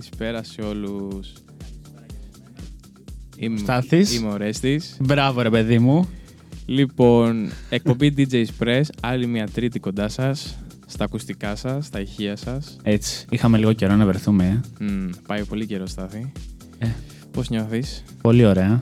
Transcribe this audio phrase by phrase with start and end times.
[0.00, 1.32] Καλησπέρα σε όλους.
[3.36, 4.14] Είμαι, Στάθης.
[4.14, 4.96] Είμαι ο Ρέστης.
[5.00, 6.08] Μπράβο, ρε παιδί μου.
[6.66, 12.76] Λοιπόν, εκπομπή DJ Express, άλλη μια τρίτη κοντά σας, στα ακουστικά σας, στα ηχεία σας.
[12.82, 13.26] Έτσι.
[13.30, 14.60] Είχαμε λίγο καιρό να βρεθούμε.
[14.80, 14.84] Ε.
[14.84, 16.32] Μμ, πάει πολύ καιρό, Στάθη.
[16.78, 16.86] Ε.
[17.30, 18.78] Πώς νιώθεις; Πολύ ωραία.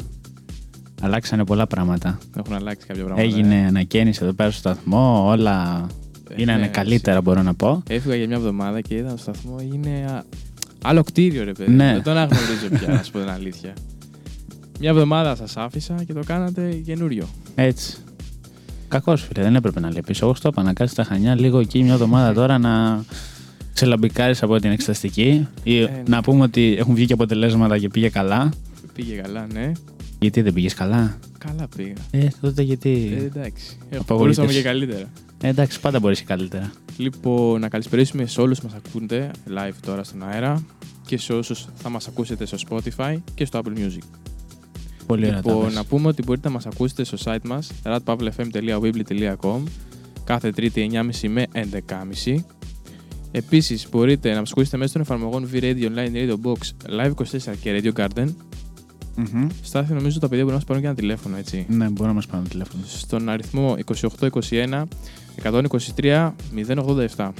[1.01, 2.19] Αλλάξανε πολλά πράγματα.
[2.37, 3.29] Έχουν αλλάξει κάποια πράγματα.
[3.29, 3.67] Έγινε ε.
[3.67, 5.25] ανακαίνιση εδώ πέρα στο σταθμό.
[5.29, 5.87] Όλα
[6.31, 7.83] Ε, γίνανε ναι, καλύτερα, μπορώ να πω.
[7.89, 10.25] Έφυγα για μια εβδομάδα και είδα στο σταθμό είναι α-
[10.83, 11.73] άλλο κτίριο, ρε παιδί.
[11.73, 11.93] Ναι.
[11.93, 13.73] Δεν τον αναγνωρίζω πια, να σου πω την αλήθεια.
[14.81, 17.29] Μια εβδομάδα σας άφησα και το κάνατε καινούριο.
[17.55, 17.97] Έτσι.
[18.89, 20.21] Κακός φίλε, δεν έπρεπε να λείπεις.
[20.21, 23.05] Εγώ στο είπα να κάτσει τα χανιά λίγο εκεί μια εβδομάδα τώρα να
[23.75, 25.47] ξελαμπικάρεις από την εξεταστική.
[25.63, 26.03] Ή ναι.
[26.09, 28.53] να πούμε ότι έχουν βγει και αποτελέσματα και πήγε καλά.
[28.99, 29.73] Πήγε καλά, ναι.
[30.21, 31.93] Γιατί δεν πήγες καλά; Καλά πήγα.
[32.11, 33.17] Ε, τότε γιατί.
[33.19, 33.77] Ε, εντάξει.
[33.91, 34.41] Έχω- Απαγοήτευση.
[34.41, 35.11] Μπορούσαμε και καλύτερα.
[35.43, 36.73] Ε, εντάξει, πάντα μπορείς και καλύτερα.
[36.97, 40.65] Λοιπόν, να καλησπερίσουμε σε όλους που μας ακούνε live τώρα στον αέρα
[41.07, 44.03] και σε όσους θα μας ακούσετε στο Spotify και στο Apple Music.
[45.07, 45.43] Πολύ ωραία.
[45.43, 45.75] τα Λοιπόν, πες.
[45.75, 49.61] να πούμε ότι μπορείτε να μας ακούσετε στο site μας radpavlefm.weebly.com
[50.25, 52.45] κάθε τρίτη 9.30 με 11.30
[53.31, 56.59] Επίσης μπορείτε να μας ακούσετε μέσω των εφαρμογών V-Radio Online Radio Box
[57.01, 58.27] Live 24 και Radio Garden.
[59.19, 59.47] Μμμ.
[59.63, 61.67] Στάθη νομίζω τα παιδιά μπορούν να μας πάρουν και ένα τηλέφωνο, έτσι.
[61.69, 62.83] Ναι, μπορώ να μας πάρουν τηλέφωνο.
[62.87, 63.77] Στον αριθμό
[64.21, 64.83] 2821
[65.43, 66.33] 123
[66.67, 67.31] 087.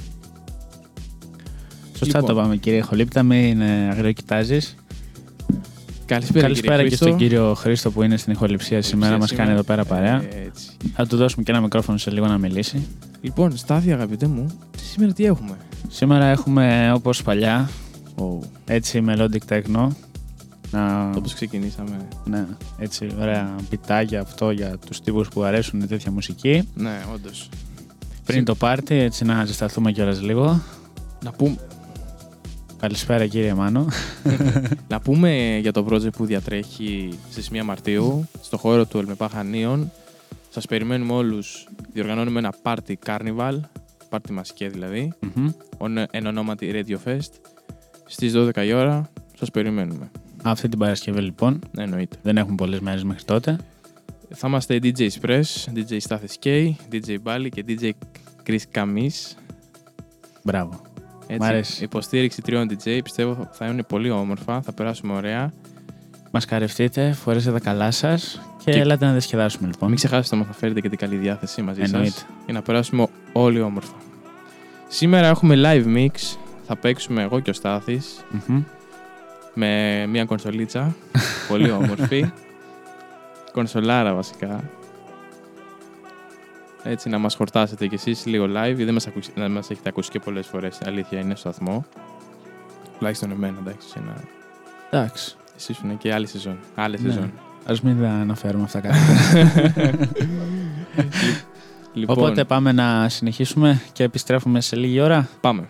[1.97, 2.35] Σωστά Λοιπόν.
[2.35, 4.59] το πάμε, κύριε Χολύπτα, μην ε, αγριοκοιτάζει.
[6.05, 7.05] Καλησπέρα, Καλησπέρα κύριε και Χρήστο.
[7.05, 9.45] στον κύριο Χρήστο που είναι στην ηχοληψία σήμερα, μας Σήμερα.
[9.45, 10.15] κάνει εδώ πέρα παρέα.
[10.23, 10.67] Ε, έτσι.
[10.93, 12.87] Θα του δώσουμε και ένα μικρόφωνο σε λίγο να μιλήσει.
[13.21, 14.47] Λοιπόν, Στάθη, αγαπητέ μου,
[14.93, 15.57] σήμερα τι έχουμε;
[15.89, 17.69] Σήμερα έχουμε όπως παλιά,
[18.21, 18.39] Oh.
[18.65, 19.87] έτσι melodic techno.
[20.71, 22.07] Να, Όπως ξεκινήσαμε.
[22.25, 22.45] ναι,
[22.77, 26.69] έτσι ωραία πιτάκια αυτό για τους τύπους που αρέσουν τέτοια μουσική.
[26.75, 27.49] Ναι, όντως.
[28.25, 30.61] Πριν το πάρτι, έτσι να ζεσταθούμε κιόλας λίγο.
[31.23, 31.55] Να, πούμε,
[32.79, 33.87] Καλησπέρα κύριε Μάνο.
[34.87, 39.91] να πούμε για το project που διατρέχει στις 1 Μαρτίου στο χώρο του Ελμεπά Χανίων.
[40.49, 41.67] Σας περιμένουμε όλους.
[41.93, 43.59] Διοργανώνουμε ένα party carnival,
[44.09, 45.49] party μασικέ δηλαδή, Μμμ.
[45.77, 47.31] ον- εν ονόματι Radio Fest.
[48.05, 49.09] Στις 12 η ώρα
[49.39, 50.11] σας περιμένουμε.
[50.43, 52.17] Αυτή την Παρασκευή λοιπόν, Ναι, εννοείται.
[52.21, 53.57] δεν έχουμε πολλές μέρες μέχρι τότε.
[54.33, 55.43] Θα είμαστε DJ Express,
[55.75, 57.89] DJ Στάθης K, DJ Bali και DJ
[58.47, 59.35] Chris Kamis.
[60.43, 60.81] Μπράβο.
[61.27, 61.83] Έτσι, Μ' αρέσει.
[61.83, 65.53] Υποστήριξη τριών DJ, πιστεύω θα είναι πολύ όμορφα, θα περάσουμε ωραία.
[66.31, 69.87] Μας καρευτείτε, φορέστε τα καλά σας και, Και- έλατε να διασκεδάσουμε λοιπόν.
[69.87, 72.09] Μην ξεχάσετε όμως να φέρετε και την καλή διάθεση μαζί Εννοείται.
[72.09, 73.93] σας για να περάσουμε όλοι όμορφα.
[74.87, 78.63] Σήμερα έχουμε live mix, θα παίξουμε εγώ και ο Στάθης Μμμ.
[79.59, 80.95] Με μια κονσολίτσα,
[81.49, 82.31] πολύ όμορφη.
[83.51, 84.63] Κονσολάρα βασικά.
[86.83, 89.27] Έτσι να μας χορτάσετε κι εσείς λίγο live, δεν μας, ακουσ...
[89.35, 91.85] δεν μας έχετε ακούσει και πολλές φορές, αλήθεια είναι στο αθμό.
[92.97, 94.23] Τουλάχιστον εμένα, εντάξει, ένα...
[94.89, 95.35] Εντάξει.
[95.55, 96.57] εσείς είναι και άλλη σεζόν.
[96.75, 97.09] Άλλη Ναι.
[97.11, 97.31] σεζόν.
[97.65, 98.97] Ας μην τα αναφέρουμε αυτά κάτι.
[101.93, 105.27] Λοιπόν, Οπότε πάμε να συνεχίσουμε και επιστρέφουμε σε λίγη ώρα.
[105.41, 105.67] πάμε.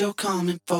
[0.00, 0.75] You're coming for,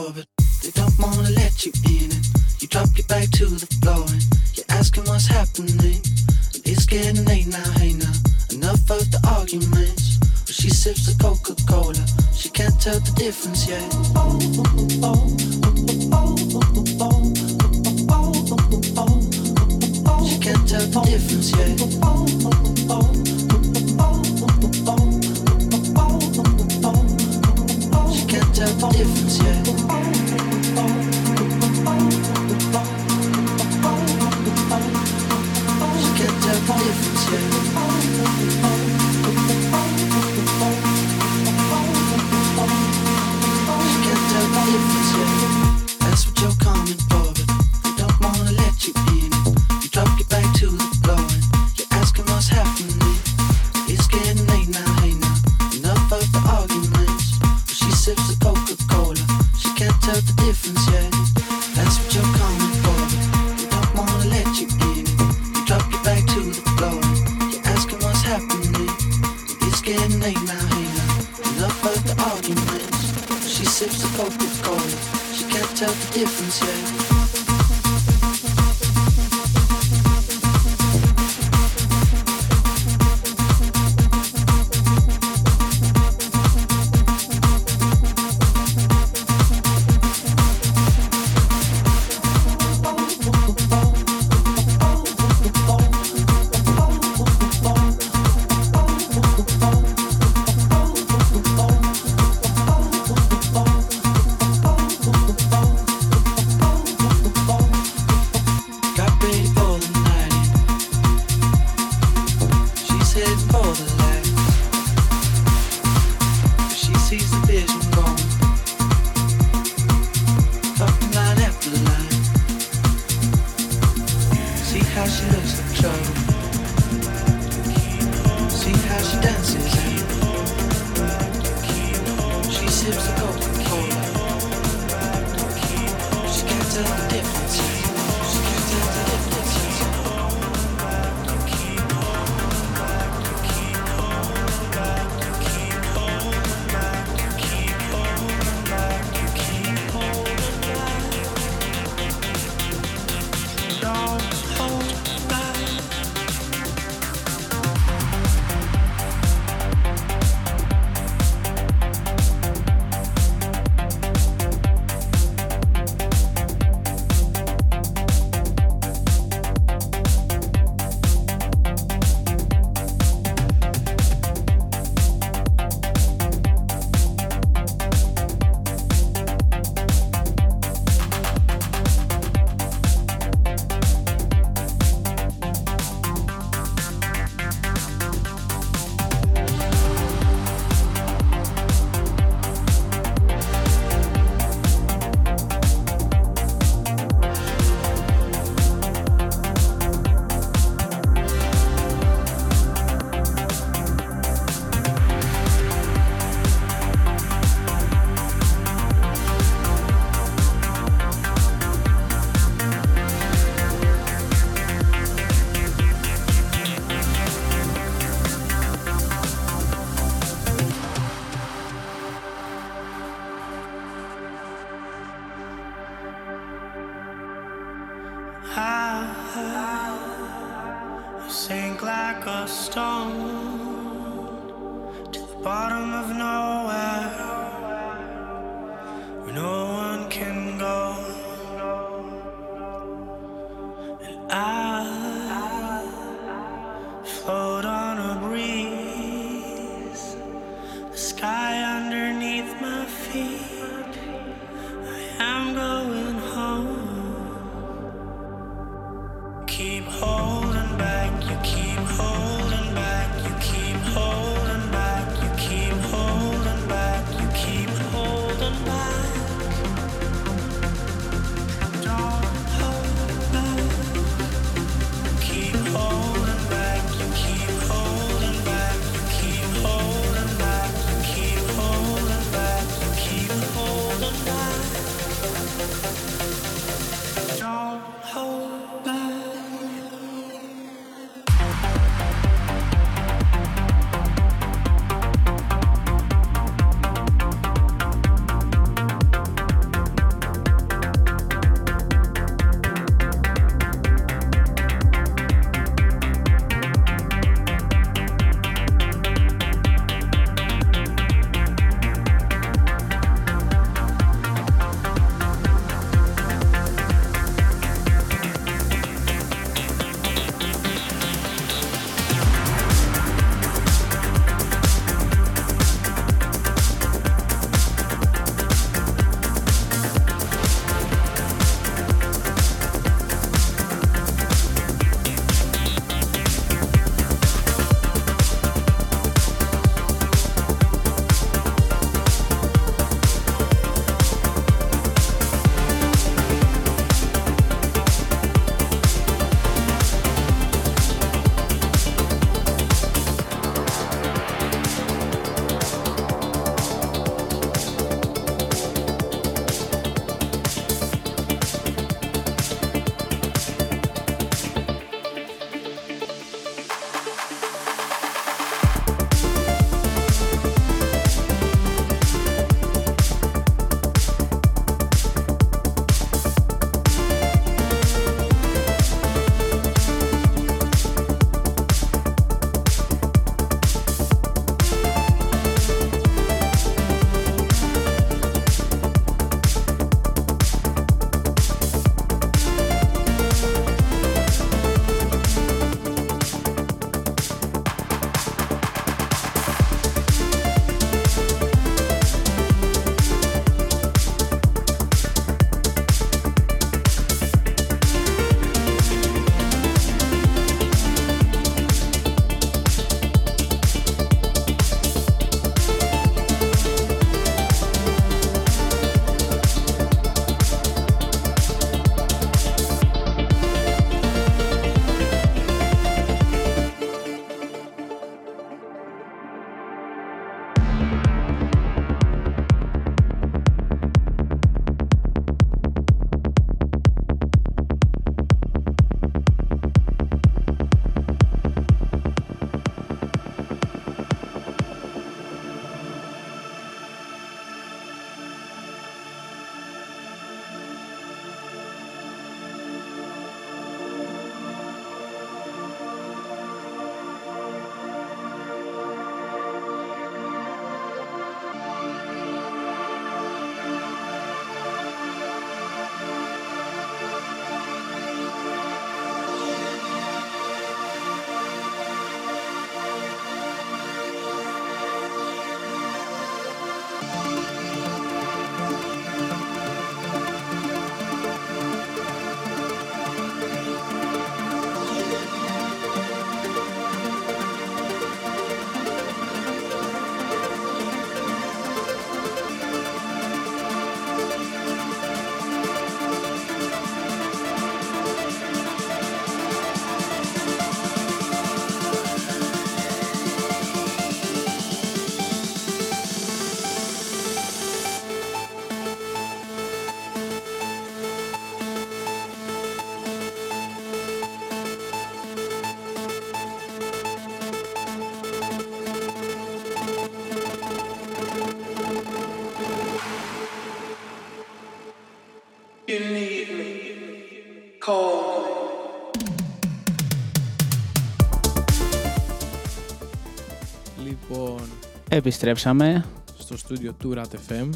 [535.26, 536.04] Επιστρέψαμε.
[536.39, 537.69] στο στούντιο του Rat FM,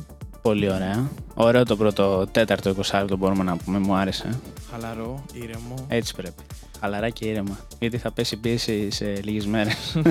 [0.43, 1.09] Πολύ ωραία.
[1.35, 3.79] Ωραίο το πρώτο τέταρτο 20 το μπορούμε να πούμε.
[3.79, 4.41] Μου άρεσε.
[4.71, 5.75] χαλαρό, ήρεμο.
[5.89, 6.43] Έτσι πρέπει.
[6.81, 7.59] Χαλαρά και ήρεμα.
[7.79, 9.97] Γιατί θα πέσει πίεση σε λίγες μέρες.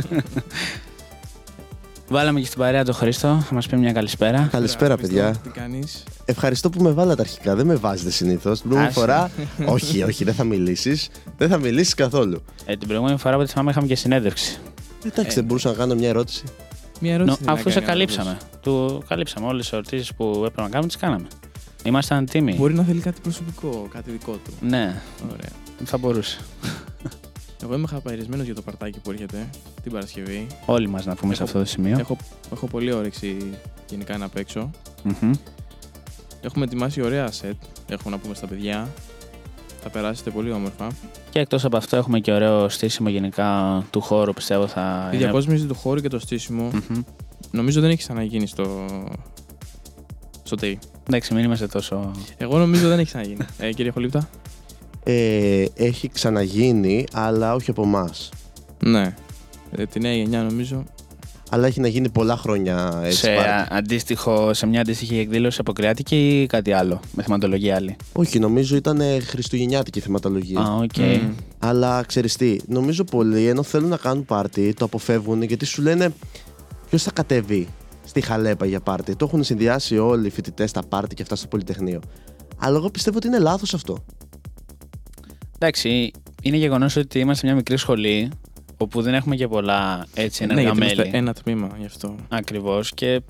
[2.10, 3.43] Βάλαμε και στην παρέα τον Χρήστο.
[3.47, 4.47] Θα μας πει μια καλησπέρα.
[4.52, 5.36] Καλησπέρα, Χριστό, παιδιά.
[5.43, 7.56] Τι κάνεις; Ευχαριστώ που με βάλατε αρχικά.
[7.56, 8.60] Δεν με βάζετε συνήθως.
[8.62, 8.99] Την προηγούμενη Άσε.
[8.99, 9.32] φορά.
[9.75, 11.10] όχι, όχι, δεν θα μιλήσεις.
[11.38, 12.43] Δεν θα μιλήσεις καθόλου.
[12.65, 14.60] Ε, την προηγούμενη φορά που τη θυμάμαι είχαμε και συνέντευξη.
[15.06, 16.43] Εντάξει, Ε, δεν μπορούσα να κάνω μια ερώτηση.
[17.00, 17.38] Μια ερώτηση.
[17.40, 18.30] Νο- δεν αφού σε έκανε καλύψαμε.
[18.30, 18.60] άνθρωπος.
[18.62, 21.28] Του καλύψαμε όλες τις ερωτήσεις που έπρεπε να κάνουμε, τις κάναμε.
[21.84, 22.54] Ήμασταν τίμοι.
[22.54, 24.52] Μπορεί να θέλει κάτι προσωπικό, κάτι δικό του.
[24.62, 25.50] Ναι, Ωραία.
[25.86, 26.40] θα μπορούσε.
[27.64, 29.50] Εγώ είμαι χαπαρισμένο για το παρτάκι που έρχεται
[29.84, 30.48] την Παρασκευή.
[30.66, 32.00] Όλοι μας να πούμε σε Έχω- αυτό το σημείο.
[32.00, 32.18] Έχω,
[32.54, 33.38] έχω πολύ όρεξη
[33.90, 34.70] γενικά να παίξω.
[35.04, 35.32] Μμμ.
[36.42, 37.56] Έχουμε ετοιμάσει ωραία σετ.
[37.90, 38.88] Έχουμε να πούμε στα παιδιά.
[39.82, 40.88] Θα περάσετε πολύ όμορφα.
[41.30, 45.10] Και εκτός από αυτό, έχουμε και ωραίο στήσιμο γενικά του χώρου, πιστεύω θα.
[45.13, 47.02] Η διακόσμηση του χώρου και το στήσιμο Μμμ.
[47.52, 48.86] νομίζω δεν έχει ξαναγίνει στο.
[50.44, 50.80] στο ΤΕΙ.
[51.08, 52.12] Εντάξει, μην είμαστε τόσο.
[52.38, 53.46] Εγώ νομίζω δεν έχει ξαναγίνει.
[53.58, 54.30] ε, κύριε Χολύπτα;
[55.04, 58.30] Ε, έχει ξαναγίνει, αλλά όχι από εμάς.
[58.84, 59.13] Ναι.
[59.72, 60.84] Ε, τη νέα γενιά νομίζω.
[61.50, 63.18] Αλλά έχει να γίνει πολλά χρόνια έτσι.
[63.18, 63.50] σε, πάρτι.
[63.50, 68.76] α, αντίστοιχο, σε μια αντίστοιχη εκδήλωση αποκριάτικη ή κάτι άλλο, με θεματολογία άλλη; Όχι, νομίζω
[68.76, 70.60] ήταν ε, χριστουγεννιάτικη θεματολογία.
[70.60, 70.98] Α, οκ.
[70.98, 71.32] Μμ.
[71.60, 76.14] Αλλά ξέρεις τι, νομίζω πολλοί ενώ θέλουν να κάνουν πάρτι, το αποφεύγουν γιατί σου λένε
[76.90, 77.68] ποιος θα κατέβει
[78.06, 79.16] στη Χαλέπα για πάρτι.
[79.16, 82.02] Το έχουν συνδυάσει όλοι οι φοιτητές στα πάρτι και αυτά στο Πολυτεχνείο.
[82.58, 83.98] Αλλά εγώ πιστεύω ότι είναι λάθος αυτό.
[85.56, 88.32] Εντάξει, είναι γεγονός ότι είμαστε μια μικρή σχολή
[88.82, 91.18] όπου δεν έχουμε και πολλά έτσι ναι, ενεργά γιατί είμαστε μέλη.
[91.18, 92.15] ένα τμήμα γι' αυτό.
[92.30, 92.94] Ακριβώς.
[92.94, 93.22] Και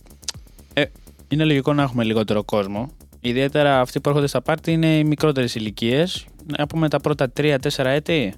[0.74, 0.84] ε,
[1.28, 2.92] είναι λογικό να έχουμε λιγότερο κόσμο.
[3.20, 6.26] Ιδιαίτερα αυτοί που έρχονται στα πάρτι είναι οι μικρότερες ηλικίες.
[6.58, 8.34] Να πούμε τα πρώτα 3-4 έτη.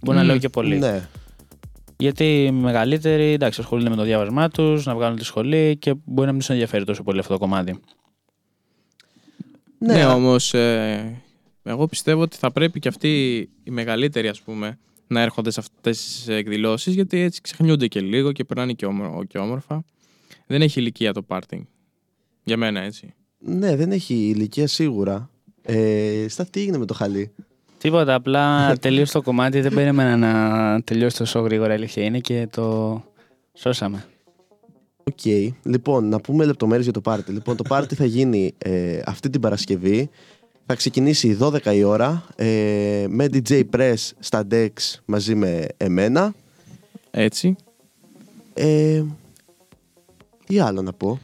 [0.00, 0.78] Μπορεί να Μμ, λέω και πολύ.
[0.78, 1.08] Ναι.
[1.96, 6.26] Γιατί οι μεγαλύτεροι εντάξει, ασχολούνται με το διάβασμά τους, να βγάλουν τη σχολή και μπορεί
[6.26, 7.80] να μην τους ενδιαφέρει τόσο πολύ αυτό το κομμάτι.
[9.78, 11.22] Ναι, Ναι, όμως, ε,
[11.62, 14.78] εγώ πιστεύω ότι θα πρέπει και αυτοί οι μεγαλύτεροι, ας πούμε,
[15.12, 19.26] να έρχονται σε αυτές τις εκδηλώσεις, γιατί έτσι ξεχνιούνται και λίγο και περνάνε και, όμορ-
[19.26, 19.84] και όμορφα.
[20.46, 21.68] Δεν έχει ηλικία το πάρτι.
[22.44, 23.14] Για μένα, έτσι.
[23.38, 25.30] Ναι, δεν έχει ηλικία σίγουρα.
[25.62, 27.30] Ε, στα τι έγινε με το χαλί;
[27.78, 29.60] Τίποτα, απλά τελείωσε το κομμάτι.
[29.60, 31.72] Δεν περίμενα να τελειώσει τόσο γρήγορα.
[31.72, 33.02] η Αλήθεια είναι και το
[33.54, 34.04] σώσαμε.
[35.04, 35.24] Οκ.
[35.62, 37.32] Λοιπόν, να πούμε λεπτομέρειες για το πάρτι.
[37.32, 40.10] Λοιπόν, το πάρτι θα γίνει ε, αυτή την Παρασκευή.
[40.66, 44.68] Θα ξεκινήσει 12 η ώρα ε, με DJ Press στα Dex
[45.04, 46.34] μαζί με εμένα.
[47.10, 47.56] Έτσι.
[48.54, 49.02] Ε,
[50.46, 51.18] τι άλλο να πω;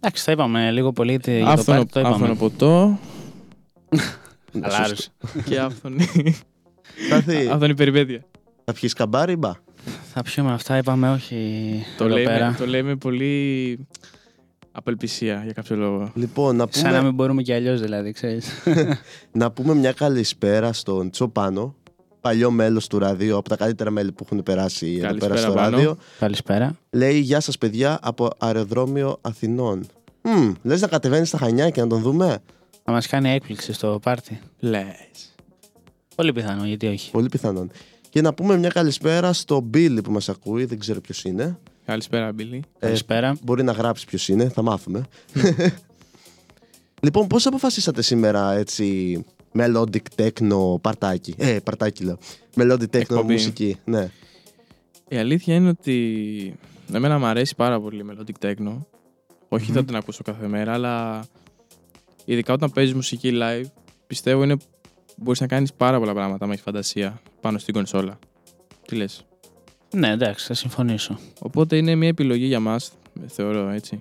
[0.00, 1.92] Εντάξει, θα είπαμε λίγο πολύ τι- για το Άφθονο, πάρτι.
[1.92, 2.14] Το είπαμε.
[2.14, 2.98] άφθονο ποτό
[4.62, 5.08] Χαλάρωσε.
[5.44, 6.04] και άφθονη,
[7.08, 8.24] Θα, έρθει- άφθονη περιπέτεια.
[8.64, 9.52] θα πιεις καμπάρι, μπα.
[10.12, 11.36] Θα πιούμε αυτά, είπαμε όχι
[11.98, 12.50] Το εδώ λέει, πέρα.
[12.50, 13.78] με, το λέει με πολύ
[14.72, 16.10] απελπισία για κάποιο λόγο.
[16.14, 18.48] Λοιπόν, να Σαν να πούμε, μην μπορούμε και αλλιώς δηλαδή, ξέρεις.
[19.32, 21.74] να πούμε μια καλησπέρα στον Τσοπάνο,
[22.20, 25.52] παλιό μέλος του ράδιο, από τα καλύτερα μέλη που έχουν περάσει εδώ πέρα Καλησπέρα, στο
[25.52, 25.70] Πάνο.
[25.70, 25.96] ράδιο.
[26.18, 26.76] Καλησπέρα.
[26.90, 29.86] Λέει Γεια σας παιδιά από αεροδρόμιο Αθηνών.
[30.22, 32.38] Μμ, λες να κατεβαίνεις στα Χανιά και να τον δούμε;
[32.84, 34.40] Θα μας κάνει έκπληξη στο πάρτι.
[34.58, 35.34] Λες.
[36.14, 37.10] Πολύ πιθανό, γιατί όχι.
[37.10, 37.70] Πολύ πιθανόν.
[38.08, 41.58] Και να πούμε μια καλησπέρα στο Μπίλι που μας ακούει, δεν ξέρω ποιος είναι.
[41.92, 42.62] Καλησπέρα, Μπίλι.
[42.78, 43.36] Ε, Καλησπέρα.
[43.42, 45.02] μπορεί να γράψει ποιος είναι, θα μάθουμε.
[47.04, 49.18] λοιπόν, πώς αποφασίσατε σήμερα έτσι
[49.58, 52.18] melodic techno παρτάκι; Ε, παρτάκι λέω.
[52.56, 53.32] Melodic techno Εκπομπή.
[53.32, 53.76] μουσική.
[53.84, 54.10] Ναι.
[55.08, 56.56] Η αλήθεια είναι ότι
[56.92, 58.78] εμένα μου αρέσει πάρα πολύ η melodic techno.
[59.48, 61.24] Όχι θα την ακούσω κάθε μέρα, αλλά
[62.24, 63.64] ειδικά όταν παίζεις μουσική live,
[64.06, 64.56] πιστεύω είναι
[65.16, 68.18] μπορείς να κάνεις πάρα πολλά πράγματα με έχεις φαντασία πάνω στην κονσόλα.
[68.86, 69.24] Τι λες;
[69.92, 71.18] Ναι, εντάξει, θα συμφωνήσω.
[71.38, 72.92] Οπότε είναι μια επιλογή για μας,
[73.26, 73.98] θεωρώ έτσι,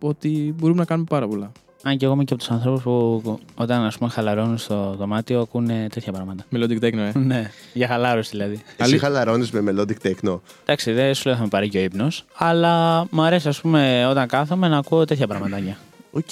[0.00, 1.52] ότι μπορούμε να κάνουμε πάρα πολλά.
[1.86, 5.40] Αν και εγώ είμαι και από τους ανθρώπους που όταν ας πούμε χαλαρώνουν στο δωμάτιο
[5.40, 6.44] ακούνε τέτοια πράγματα.
[6.52, 7.18] Melodic techno, ε.
[7.18, 8.54] ναι, για χαλάρωση δηλαδή.
[8.54, 10.40] Εσύ Αλή- χαλαρώνεις με melodic techno.
[10.62, 14.06] Εντάξει, δεν σου λέω θα με πάρει και ο ύπνος, αλλά μου αρέσει ας πούμε
[14.10, 15.76] όταν κάθομαι να ακούω τέτοια πραγματάκια.
[16.10, 16.30] Οκ.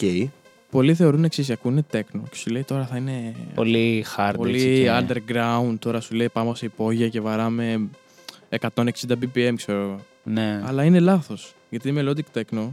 [0.70, 4.24] Πολλοί θεωρούν εξής, ακούνε techno και σου λέει τώρα θα είναι Πολύ hard.
[4.26, 5.74] έτσι, πολύ και- underground.
[5.78, 7.88] Τώρα σου λέει πάμε σε υπόγεια και βαράμε
[8.60, 10.00] 160 BPM, ξέρω εγώ.
[10.24, 10.62] Ναι.
[10.66, 11.54] Αλλά είναι λάθος.
[11.70, 12.68] Γιατί η melodic techno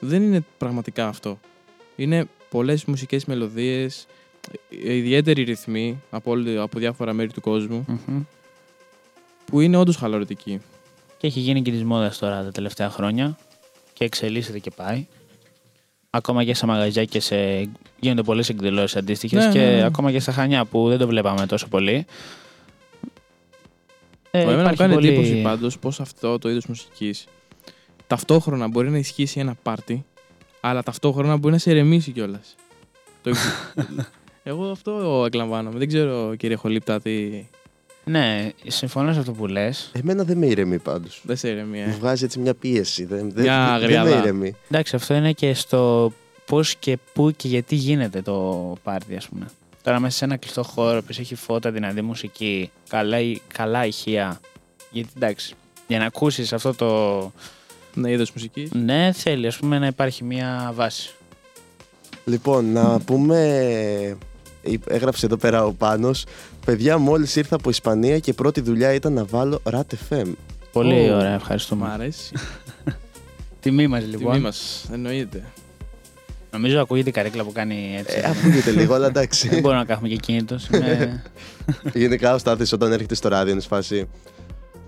[0.00, 1.40] δεν είναι πραγματικά αυτό.
[1.96, 4.06] Είναι πολλές μουσικές μελωδίες,
[4.68, 8.22] ιδιαίτεροι ρυθμοί από, όλη- από διάφορα μέρη του κόσμου Μμμ.
[9.44, 10.60] που είναι όντως χαλαρωτικοί.
[11.18, 13.38] Και έχει γίνει και τη μόδας τώρα τα τελευταία χρόνια
[13.92, 15.06] και εξελίσσεται και πάει.
[16.10, 17.68] ακόμα και σε μαγαζιά και σε...
[18.00, 19.82] γίνονται πολλές εκδηλώσεις αντίστοιχες Ναι, και ναι, ναι.
[19.84, 22.06] ακόμα και στα Χανιά που δεν το βλέπαμε τόσο πολύ.
[24.36, 27.24] Ε, Εμένα μου υπάρχει κάνει πολύ- εντύπωση πάντως πω αυτό το είδος μουσικής
[28.06, 30.04] ταυτόχρονα μπορεί να ισχύσει ένα πάρτι,
[30.60, 32.54] αλλά ταυτόχρονα μπορεί να σε ηρεμήσει κιόλας.
[33.22, 33.30] Το...
[34.42, 35.78] Εγώ αυτό εκλαμβάνομαι.
[35.78, 37.46] Δεν ξέρω, κύριε Χολύπτα, τι.
[38.04, 39.90] Ναι, συμφωνώ σε αυτό που λες.
[39.94, 41.20] Εμένα δεν με ηρεμεί πάντως.
[41.24, 41.78] Δεν σε ηρεμεί.
[41.78, 41.96] Μου Ε.
[42.00, 43.04] βγάζει έτσι μια πίεση.
[43.04, 44.10] Δεν, δεν, Μια δεν αγριαδά.
[44.14, 44.54] με ηρεμεί.
[44.70, 46.12] Εντάξει, αυτό είναι και στο
[46.46, 49.46] πώς και πού και γιατί γίνεται το πάρτι, ας πούμε.
[49.86, 53.16] Τώρα μέσα σε ένα κλειστό χώρο που έχει φώτα, δυνατή μουσική, καλά,
[53.52, 54.40] καλά ηχεία.
[54.90, 55.54] Γιατί εντάξει,
[55.86, 57.32] για να ακούσεις αυτό το.
[57.94, 58.70] Ναι, είδος μουσικής.
[58.72, 61.10] Ναι, θέλει ας πούμε να υπάρχει μια βάση.
[62.24, 63.38] Λοιπόν, να πούμε.
[64.62, 66.24] ε, Έγραψε εδώ πέρα ο Πάνος
[66.64, 70.32] Παιδιά, μόλις ήρθα από Ισπανία και πρώτη δουλειά ήταν να βάλω Rat FM.
[70.72, 71.88] Πολύ Ω, ωραία, Μ' ευχαριστούμε.
[71.92, 72.32] αρέσει.
[73.60, 74.40] Τιμή μας Τιμή λοιπόν.
[74.40, 74.88] μας.
[74.92, 75.44] Εννοείται.
[76.56, 78.16] Νομίζω ακούγεται η καρέκλα που κάνει έτσι.
[78.22, 79.48] Ε, ακούγεται λίγο, αλλά Δεν εντάξει.
[79.60, 80.56] μπορούμε να κάνουμε και κινητό.
[81.94, 84.08] Γενικά ο Στάθης όταν έρχεται στο ράδιο είναι σε φάση.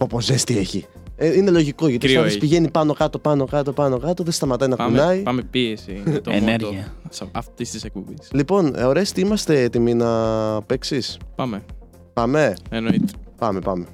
[0.08, 0.86] Πω ζέστη έχει.
[1.16, 2.46] Ε, είναι λογικό γιατί ο Κρύο Στάθης έχει.
[2.46, 5.18] πηγαίνει πάνω κάτω, πάνω κάτω, πάνω κάτω, δεν σταματάει να Πάμε, κουνάει.
[5.22, 6.02] πάμε πίεση.
[6.06, 6.94] είναι το Ενέργεια.
[7.32, 8.28] Αυτής της εκπομπής.
[8.32, 10.08] Λοιπόν, ε, Ορέστη, είμαστε έτοιμοι να
[10.62, 11.62] παίξεις; Πάμε.
[12.12, 12.54] Πάμε.
[12.70, 13.12] Εννοείται.
[13.38, 13.84] Πάμε, πάμε.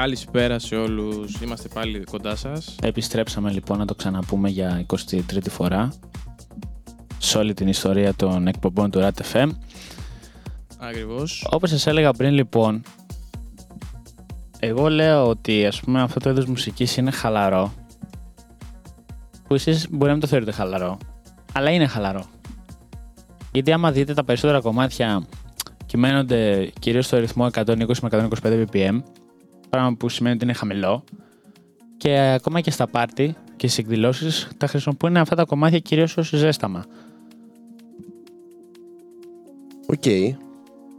[0.00, 1.40] Καλησπέρα σε όλους.
[1.40, 2.76] Είμαστε πάλι κοντά σας.
[2.82, 5.92] Επιστρέψαμε λοιπόν να το ξαναπούμε για 23η φορά
[7.18, 9.48] σε όλη την ιστορία των εκπομπών του RAT FM.
[10.78, 11.46] Ακριβώς.
[11.50, 12.82] Όπως σας έλεγα πριν λοιπόν,
[14.58, 17.72] εγώ λέω ότι ας πούμε αυτό το είδος μουσικής είναι χαλαρό,
[19.46, 20.98] που εσείς μπορεί να μην το θεωρείτε χαλαρό,
[21.52, 22.24] αλλά είναι χαλαρό.
[23.52, 25.26] Γιατί άμα δείτε τα περισσότερα κομμάτια
[25.86, 29.00] κυμαίνονται κυρίως στο ρυθμό 120 με 125 BPM,
[29.70, 31.04] πράγμα που σημαίνει ότι είναι χαμηλό,
[31.96, 36.28] και ακόμα και στα πάρτι και στις εκδηλώσεις τα χρησιμοποιούν αυτά τα κομμάτια κυρίως ως
[36.28, 36.84] ζέσταμα.
[39.86, 40.34] Οκ.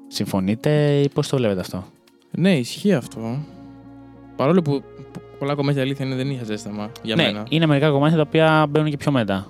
[0.08, 1.86] Συμφωνείτε ή πώς το βλέπετε αυτό;
[2.32, 3.46] Ναι, ισχύει αυτό.
[4.36, 4.84] Παρόλο που
[5.40, 7.44] πολλά κομμάτια αλήθεια είναι δεν είχε ζέσταμα για ναι, μένα.
[7.50, 9.48] είναι μερικά κομμάτια τα οποία μπαίνουν και πιο μετά.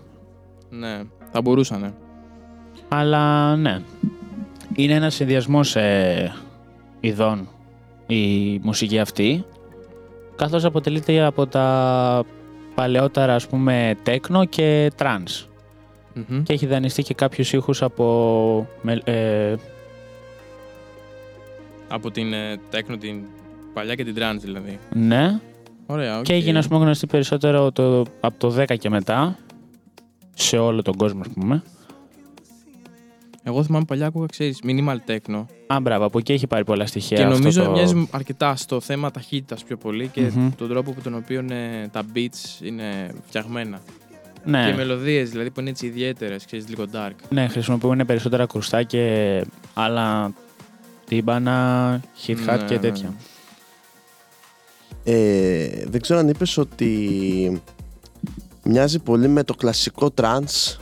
[0.69, 1.01] Ναι,
[1.31, 1.93] θα μπορούσαν.
[2.87, 3.81] Αλλά ναι.
[4.75, 6.33] Είναι ένα συνδυασμός ε,
[6.99, 7.47] ειδών
[8.15, 9.45] η μουσική αυτή.
[10.35, 12.23] Καθώς αποτελείται από τα
[12.75, 15.47] παλαιότερα ας πούμε τέκνο και trance.
[16.13, 16.43] Μμμ.
[16.43, 19.55] Και έχει δανειστεί και κάποιους ήχους από με- ε,
[21.87, 23.21] Από την ε, τέκνο, την
[23.73, 24.79] παλιά και την trance δηλαδή.
[24.93, 25.39] ναι,
[25.85, 26.23] Ωραία, οκ.
[26.23, 29.37] και έγινε ας πούμε γνωστή περισσότερο το, από το 10 και μετά
[30.35, 31.63] σε όλο τον κόσμο ας πούμε.
[33.43, 35.45] Εγώ θυμάμαι παλιά άκουγα, ξέρεις, minimal techno.
[35.67, 37.17] Α, μπράβο, από εκεί έχει πάρει πολλά στοιχεία.
[37.17, 37.71] και αυτό νομίζω το...
[37.71, 40.49] μοιάζει αρκετά στο θέμα ταχύτητας πιο πολύ και Μμμ.
[40.57, 43.81] τον τρόπο που τον οποίο ε, τα beats είναι φτιαγμένα.
[44.45, 44.63] Ναι.
[44.65, 47.11] Και οι μελωδίες δηλαδή που είναι έτσι ιδιαίτερες, ξέρεις, λίγο dark.
[47.29, 50.33] Ναι, χρησιμοποιούν περισσότερα κρουστά και άλλα
[51.07, 53.09] τύμπανα, hit hat Ναι, και ναι, τέτοια.
[53.09, 53.15] ναι.
[55.13, 57.61] Ε, δεν ξέρω αν είπες ότι
[58.63, 60.77] μοιάζει πολύ με το κλασικό trance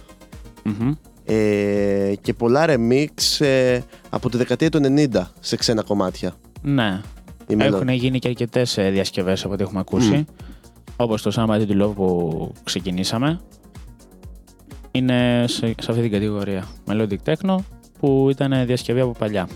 [0.64, 0.94] Μμμ.
[1.30, 5.08] Ε, και πολλά remix ε, από τη δεκαετία του 90
[5.40, 6.34] σε ξένα κομμάτια.
[6.62, 7.02] Ναι.
[7.48, 10.10] Η μελο- Έχουν γίνει και αρκετές διασκευές από ό,τι έχουμε ακούσει.
[10.12, 10.22] Μμ.
[10.96, 13.40] Όπως το Somebody to Love που ξεκινήσαμε.
[14.92, 16.68] Είναι σε, σε αυτή την κατηγορία.
[16.88, 17.56] Melodic Techno
[18.00, 19.48] που ήταν διασκευή από παλιά.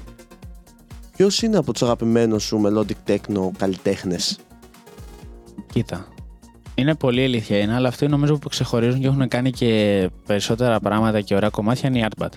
[1.15, 4.37] Ποιος είναι από τους αγαπημένους σου melodic techno καλλιτέχνες;
[5.73, 6.07] Κοίτα.
[6.75, 11.21] Είναι πολύ αλήθεια είναι, αλλά αυτοί νομίζω που ξεχωρίζουν και έχουν κάνει και περισσότερα πράγματα
[11.21, 12.29] και ωραία κομμάτια είναι η Artbat.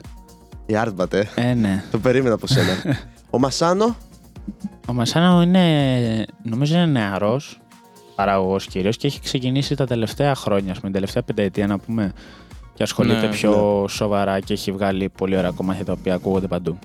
[0.67, 1.23] Η Artbat, ε.
[1.35, 1.85] Ε, ναι.
[1.91, 2.73] Το περίμενα από σένα.
[3.31, 3.97] Ο Μασάνο,
[4.87, 7.61] Ο Μασάνο είναι, νομίζω είναι νεαρός
[8.15, 12.13] παραγωγός κυρίως και έχει ξεκινήσει τα τελευταία χρόνια, ας πούμε, την τελευταία πενταετία να πούμε
[12.75, 16.79] και ασχολείται Ναι, πιο σοβαρά και έχει βγάλει πολύ ωραία κομμάτια τα οποία ακούγονται παντού.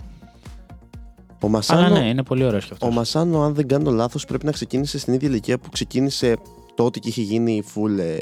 [1.42, 2.90] ο Μασάνο, Αλλά ναι, είναι πολύ ωραίος και αυτός.
[2.90, 6.38] ο Μασάνο, αν δεν κάνω λάθος, πρέπει να ξεκίνησε στην ίδια ηλικία που ξεκίνησε
[6.84, 8.18] τότε και είχε γίνει full, ε,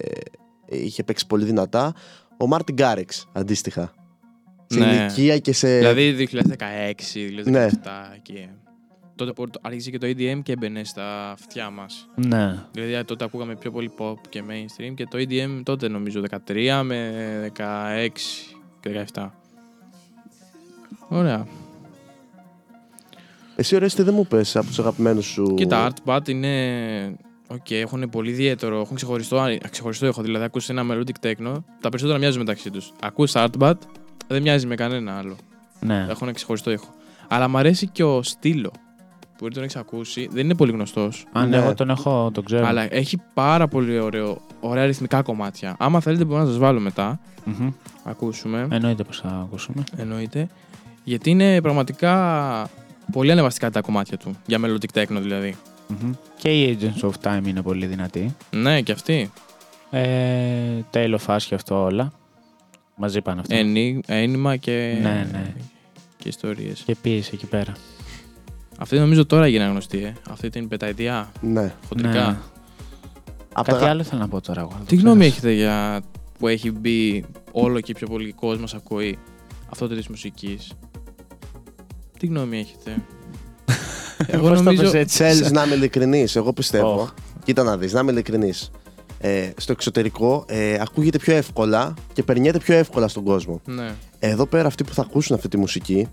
[0.69, 1.93] είχε παίξει πολύ δυνατά.
[2.37, 3.93] Ο Μάρτιν Γκάρεξ, αντίστοιχα.
[4.65, 4.85] Σε Ναι.
[4.85, 5.77] ηλικία και σε...
[5.77, 6.35] Δηλαδή 2016,
[7.45, 7.67] 2017 Ναι.
[8.15, 8.49] εκεί.
[9.15, 12.09] Τότε που άρχισε και το EDM και έμπαινε στα αυτιά μας.
[12.15, 12.63] Ναι.
[12.71, 17.51] Δηλαδή τότε ακούγαμε πιο πολύ pop και mainstream και το EDM τότε νομίζω 13 με
[17.57, 18.09] 16
[18.79, 19.29] και 17.
[21.07, 21.47] Ωραία.
[23.55, 25.53] Εσύ Ορέστη δεν μου πες από τους αγαπημένους σου...
[25.57, 27.15] Κοίτα, Artbat είναι.
[27.51, 30.21] Οκ, έχουν πολύ ιδιαίτερο, έχουν ξεχωριστό, ξεχωριστό ήχο.
[30.21, 32.91] Δηλαδή, ακούς ένα melodic techno, τα περισσότερα μοιάζουν μεταξύ τους.
[33.01, 33.73] Ακούς Artbat,
[34.27, 35.35] δεν μοιάζει με κανένα άλλο.
[35.79, 36.05] ναι.
[36.09, 36.87] Έχουν ξεχωριστό ήχο.
[37.27, 38.71] Αλλά μου αρέσει και ο στήλο
[39.37, 40.27] που δεν τον έχεις ακούσει.
[40.31, 41.25] Δεν είναι πολύ γνωστός.
[41.31, 41.57] Αν Ναι.
[41.57, 42.65] εγώ τον έχω, τον ξέρω.
[42.67, 45.75] Αλλά έχει πάρα πολύ ωραίο, ωραία ρυθμικά κομμάτια.
[45.79, 47.19] Άμα θέλετε, μπορώ να σας βάλω μετά.
[47.45, 47.69] Μμμ.
[48.03, 48.67] Ακούσουμε.
[48.71, 49.83] Εννοείται πως θα ακούσουμε.
[49.97, 50.47] Εννοείται.
[51.03, 52.69] Γιατί είναι πραγματικά
[53.11, 54.35] πολύ ανεβαστικά τα κομμάτια του.
[54.45, 55.55] Για melodic techno δηλαδή.
[55.89, 56.11] Μμμ.
[56.37, 58.35] Και η Agents of Time είναι πολύ δυνατή.
[58.51, 59.31] Ναι, και αυτή.
[59.89, 62.11] Ε, Tale of Us και αυτό όλα.
[62.95, 63.55] Μαζί πάνε αυτά.
[63.55, 65.53] Ένι- Ένιμα και, Ναι, ναι.
[66.17, 66.81] και ιστορίες.
[66.81, 67.73] Και πίεση εκεί πέρα.
[68.79, 70.13] Αυτή νομίζω τώρα έγινε γνωστή, ε.
[70.29, 71.73] Αυτή την πεταετία, Ναι.
[71.87, 72.27] χοντρικά.
[72.29, 72.37] Ναι.
[73.53, 73.89] Από Κάτι τα...
[73.89, 74.61] άλλο θέλω να πω τώρα.
[74.61, 75.33] εγώ, να το Τι γνώμη ξέρεις.
[75.37, 76.01] έχετε για
[76.39, 79.17] που έχει μπει όλο και πιο πολύ κόσμος ακούει
[79.69, 80.71] αυτό το της μουσικής;
[82.19, 83.01] Τι γνώμη έχετε;
[84.27, 84.81] Εγώ Πώς το νομίζω...
[84.83, 85.17] πες έτσι.
[85.17, 87.01] Θέλεις να είμαι ειλικρινής, εγώ πιστεύω.
[87.01, 87.13] Οχ.
[87.43, 88.71] Κοίτα να δεις, να είμαι ειλικρινής.
[89.21, 93.61] Ε, στο εξωτερικό ε, ακούγεται πιο εύκολα και περνιέται πιο εύκολα στον κόσμο.
[93.65, 93.93] Ναι.
[94.19, 96.07] Εδώ πέρα αυτοί που θα ακούσουν αυτή τη μουσική,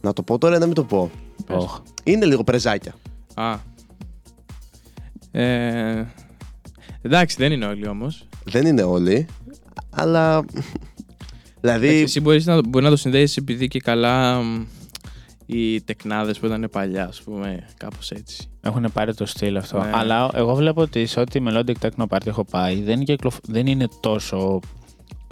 [0.00, 1.10] να το πω τώρα ή να μην το πω.
[1.48, 1.80] Οχ.
[2.04, 2.94] Είναι λίγο πρεζάκια.
[3.34, 3.58] Α.
[5.30, 6.06] Ε,
[7.02, 8.26] εντάξει, δεν είναι όλοι όμως.
[8.44, 9.26] Δεν είναι όλοι,
[9.90, 10.44] αλλά.
[11.60, 11.86] δηλαδή.
[11.86, 14.64] Εντάξει, Εσύ μπορείς να, μπορεί να το συνδέσεις επειδή και καλά μ,
[15.46, 18.48] οι τεκνάδες που ήταν παλιά, ας πούμε, κάπως έτσι.
[18.60, 19.78] Έχουν πάρει το στυλ αυτό.
[19.82, 19.90] Ναι.
[19.94, 23.36] Αλλά εγώ βλέπω ότι σε ό,τι melodic techno party έχω πάει δεν, κυκλοφ...
[23.42, 24.60] δεν είναι τόσο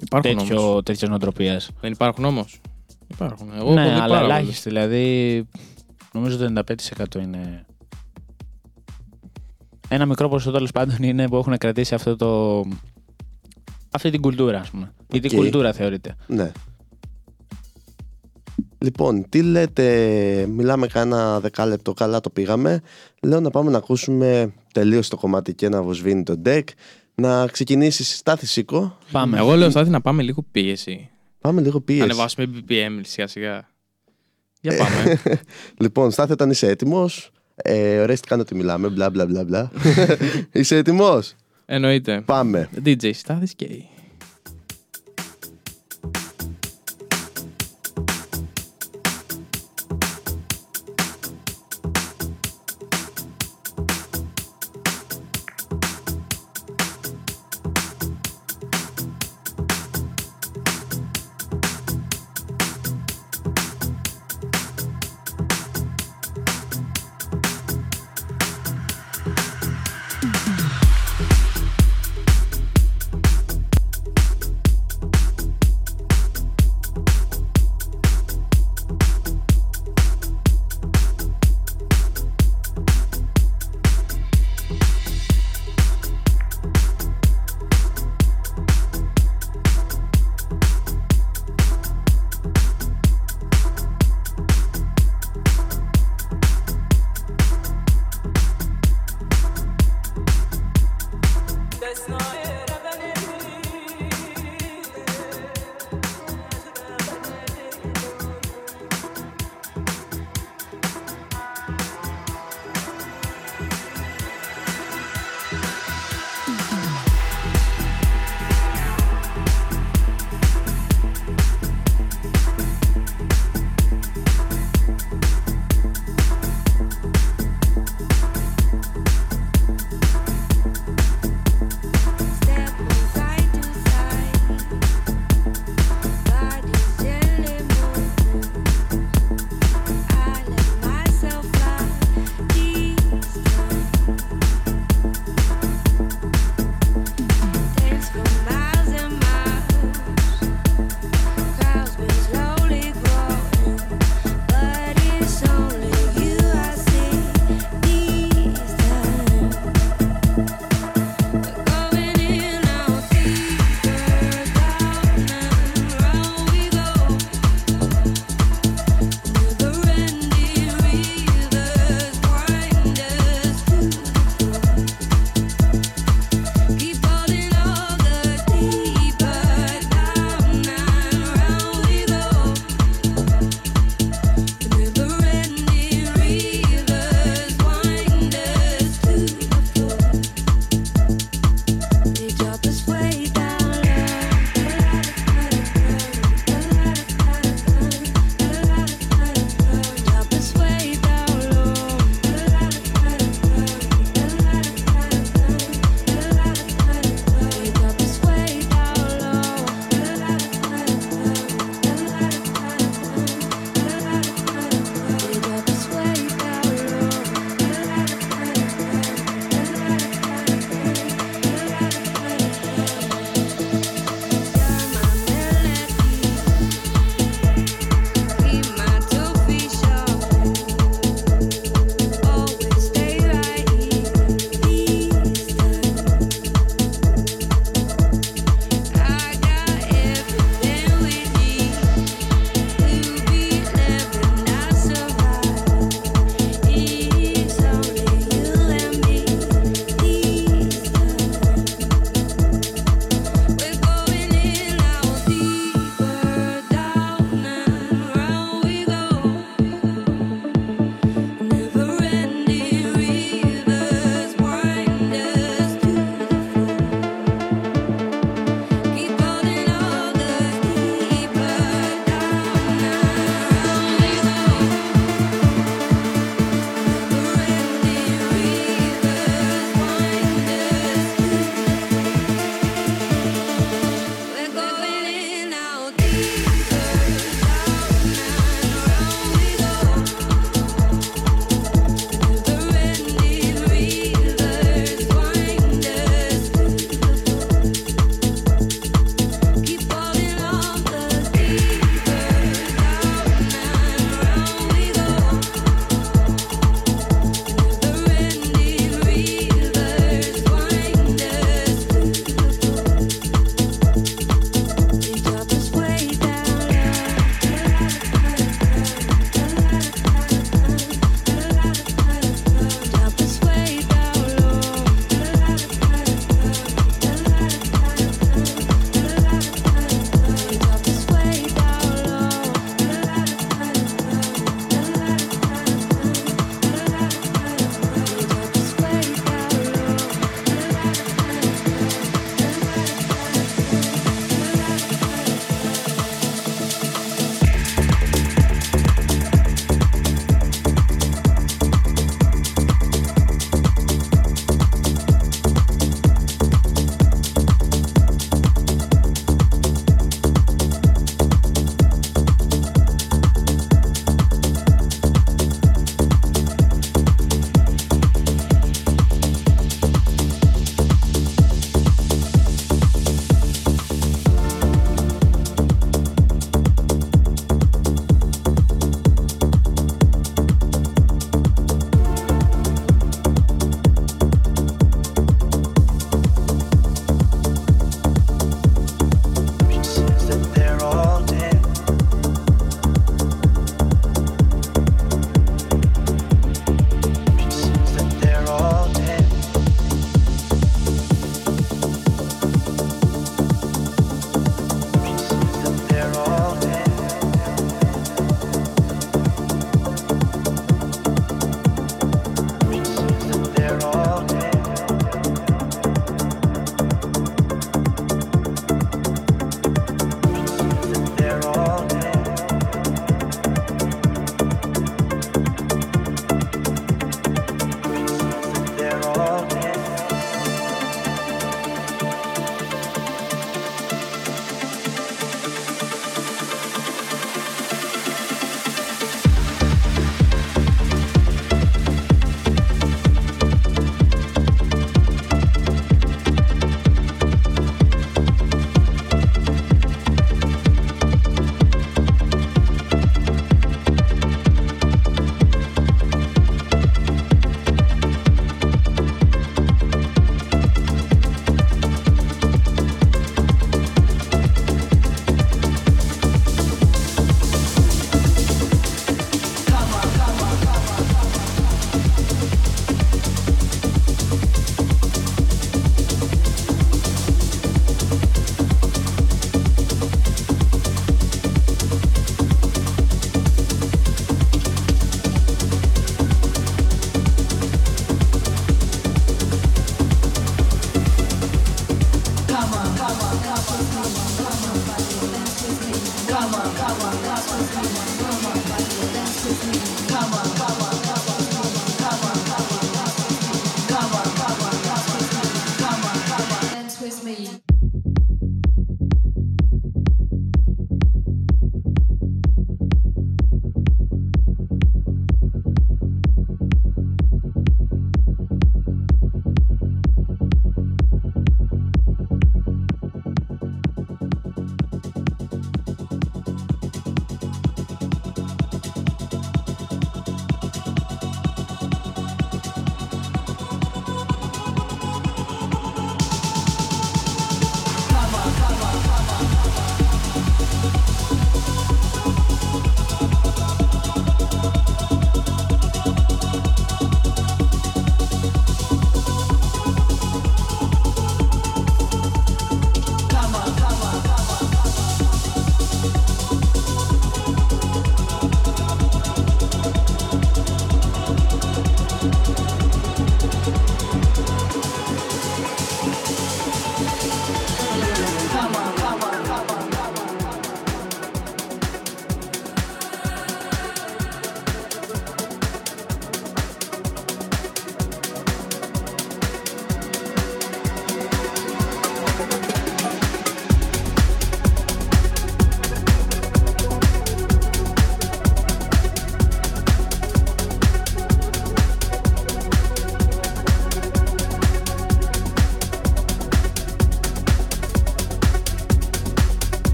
[0.00, 0.48] Υπάρχουν όμως.
[0.48, 1.70] τέτοιο, τέτοιες νοοτροπίες.
[1.80, 2.60] Δεν υπάρχουν όμως;
[3.06, 3.50] Υπάρχουν.
[3.54, 4.36] Εγώ έχω ναι, δει αλλά πάρα πολλές.
[4.36, 4.68] ελάχιστη.
[4.68, 5.46] Δηλαδή,
[6.12, 6.62] νομίζω το
[7.16, 7.66] 95% είναι
[9.88, 12.60] ένα μικρό ποσοστό τέλος πάντων είναι που έχουν κρατήσει αυτό το.
[13.90, 14.92] Αυτή την κουλτούρα, ας πούμε.
[15.10, 15.34] Γιατί Οκ.
[15.42, 16.16] κουλτούρα θεωρείται.
[16.26, 16.52] Ναι.
[18.78, 22.80] Λοιπόν, τι λέτε, μιλάμε κάνα δεκάλεπτο, καλά το πήγαμε.
[23.22, 26.62] Λέω να πάμε να ακούσουμε τελείως το κομμάτι και να βοσβήνει το deck.
[27.14, 28.98] Να ξεκινήσει στάθη σήκω.
[29.12, 29.38] Πάμε.
[29.38, 31.08] Εγώ λέω Στάθη να πάμε λίγο πίεση.
[31.40, 32.02] Πάμε λίγο Να πίεση.
[32.02, 33.68] ανεβάσουμε BPM σιγά σιγά.
[34.60, 35.20] Για πάμε.
[35.80, 39.70] Λοιπόν, Στάθη, όταν είσαι έτοιμος, ε, οριστικά να ότι μιλάμε, μπλα μπλα μπλα μπλα.
[40.52, 41.34] είσαι έτοιμος;
[41.66, 42.22] Εννοείται.
[42.26, 42.68] Πάμε.
[42.84, 43.64] DJ Στάθης και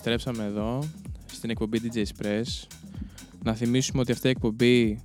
[0.00, 0.88] επιστρέψαμε εδώ
[1.32, 2.66] στην εκπομπή DJ's Press.
[3.42, 5.02] Να θυμίσουμε ότι αυτή η εκπομπή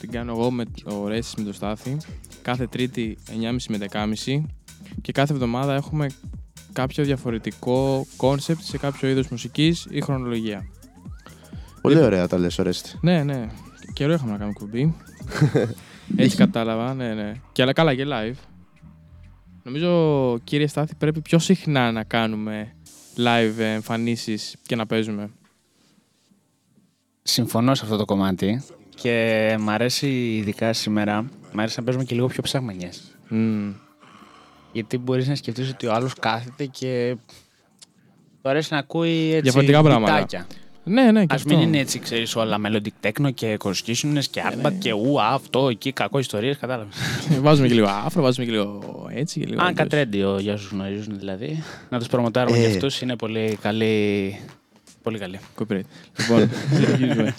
[0.00, 1.96] την κάνω εγώ ο Ορέστης με το Στάθη
[2.42, 3.78] κάθε Τρίτη 9.30 με
[4.24, 4.42] 10.30
[5.02, 6.06] και κάθε εβδομάδα έχουμε
[6.72, 10.66] κάποιο διαφορετικό κόνσεπτ σε κάποιο είδος μουσικής ή χρονολογία.
[11.82, 12.98] Πολύ ωραία τα λες, Ορέστη.
[13.00, 13.48] Ναι, ναι.
[13.92, 14.94] Καιρό είχαμε να κάνουμε εκπομπή.
[16.22, 17.32] Έτσι κατάλαβα, ναι, ναι.
[17.52, 18.36] Και αλλά καλά και live.
[19.62, 22.72] Νομίζω, κύριε Στάθη, πρέπει πιο συχνά να κάνουμε
[23.16, 25.30] live εμφανίσεις και να παίζουμε.
[27.22, 28.62] Συμφωνώ σε αυτό το κομμάτι
[28.94, 31.22] και μ' αρέσει ειδικά σήμερα,
[31.52, 33.16] μ' αρέσει να παίζουμε και λίγο πιο ψαγμανιές.
[33.28, 33.72] Μμμ.
[34.72, 37.16] Γιατί μπορείς να σκεφτείς ότι ο άλλος κάθεται και
[38.42, 40.12] του αρέσει να ακούει έτσι Διαφορετικά πράγματα.
[40.12, 40.46] μπιτάκια.
[40.84, 41.56] Ναι, ναι, και Ας αυτό.
[41.56, 45.92] μην είναι έτσι, ξέρεις, όλα melodic techno και constitutionals και artbat και ου, αυτό, εκεί,
[45.92, 46.94] κακό ιστορίες, κατάλαβες.
[47.42, 48.80] βάζουμε και λίγο άφρο, βάζουμε και λίγο
[49.14, 49.60] έτσι και λίγο.
[49.60, 49.78] Αν αλλιώς.
[49.78, 52.60] κατρέντιο για όσους γνωρίζουν δηλαδή, να τους προμοτάρουμε Ε.
[52.60, 54.36] για αυτούς, είναι πολύ καλή.
[55.02, 55.38] Πολύ καλή.
[55.58, 55.80] Copyright.
[56.18, 57.34] Λοιπόν, συνεχίζουμε.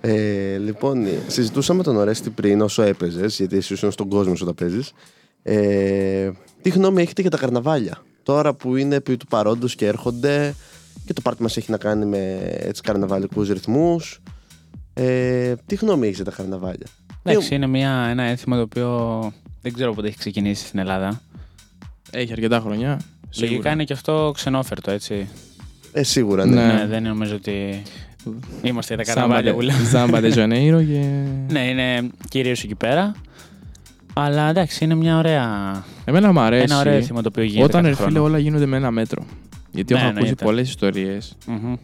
[0.00, 4.54] Ε, λοιπόν, συζητούσαμε τον Ορέστη πριν όσο έπαιζες, γιατί εσύ ήσουν στον κόσμο σου όταν
[4.54, 4.92] παίζεις.
[5.42, 6.30] Ε,
[6.62, 10.54] τι γνώμη έχετε για τα καρναβάλια; Τώρα που είναι επί του παρόντος και έρχονται
[11.06, 14.20] και το πάρτι μας έχει να κάνει με έτσι καρναβαλικούς ρυθμούς.
[14.94, 16.86] Ε, τι γνώμη έχεις για τα καρναβάλια;
[17.22, 21.20] Εντάξει, είναι μια, ένα έθιμο το οποίο δεν ξέρω πότε έχει ξεκινήσει στην Ελλάδα.
[22.10, 23.00] Έχει αρκετά χρονιά.
[23.38, 23.70] Λογικά σίγουρα.
[23.70, 25.28] είναι και αυτό ξενόφερτο, έτσι.
[25.92, 26.66] Ε, σίγουρα, ναι.
[26.66, 26.72] Ναι.
[26.72, 27.82] Ναι, δεν νομίζω ότι
[28.62, 29.84] είμαστε για τα Σάμπα καρναβάλια που λέμε.
[29.84, 31.24] Ζάμπα de Janeiro και...
[31.52, 33.14] Ναι, είναι κυρίως εκεί πέρα.
[34.12, 35.84] Αλλά εντάξει, είναι μια ωραία.
[36.04, 36.62] Εμένα μου αρέσει.
[36.62, 37.64] Ένα ωραίο έθιμο το οποίο γίνεται.
[37.64, 38.24] Όταν κάθε ρε φίλε χρόνο.
[38.24, 39.24] όλα γίνονται με ένα μέτρο.
[39.76, 40.44] Γιατί Ναι, έχω ακούσει εννοείται.
[40.44, 41.74] πολλές ιστορίες Μμμ.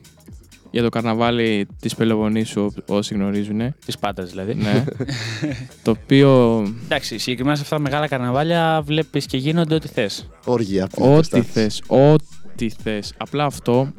[0.70, 3.74] για το καρναβάλι της Πελοποννήσου, όσοι γνωρίζουν.
[3.86, 4.54] Της πάτας δηλαδή.
[4.54, 4.84] ναι.
[5.84, 6.62] το οποίο.
[6.84, 10.28] Εντάξει, συγκεκριμένα σε αυτά τα μεγάλα καρναβάλια βλέπεις και γίνονται ό,τι θες.
[10.44, 10.88] Όργια.
[10.98, 11.82] Ό,τι θες.
[11.86, 13.14] Ό,τι θες.
[13.16, 13.92] Απλά αυτό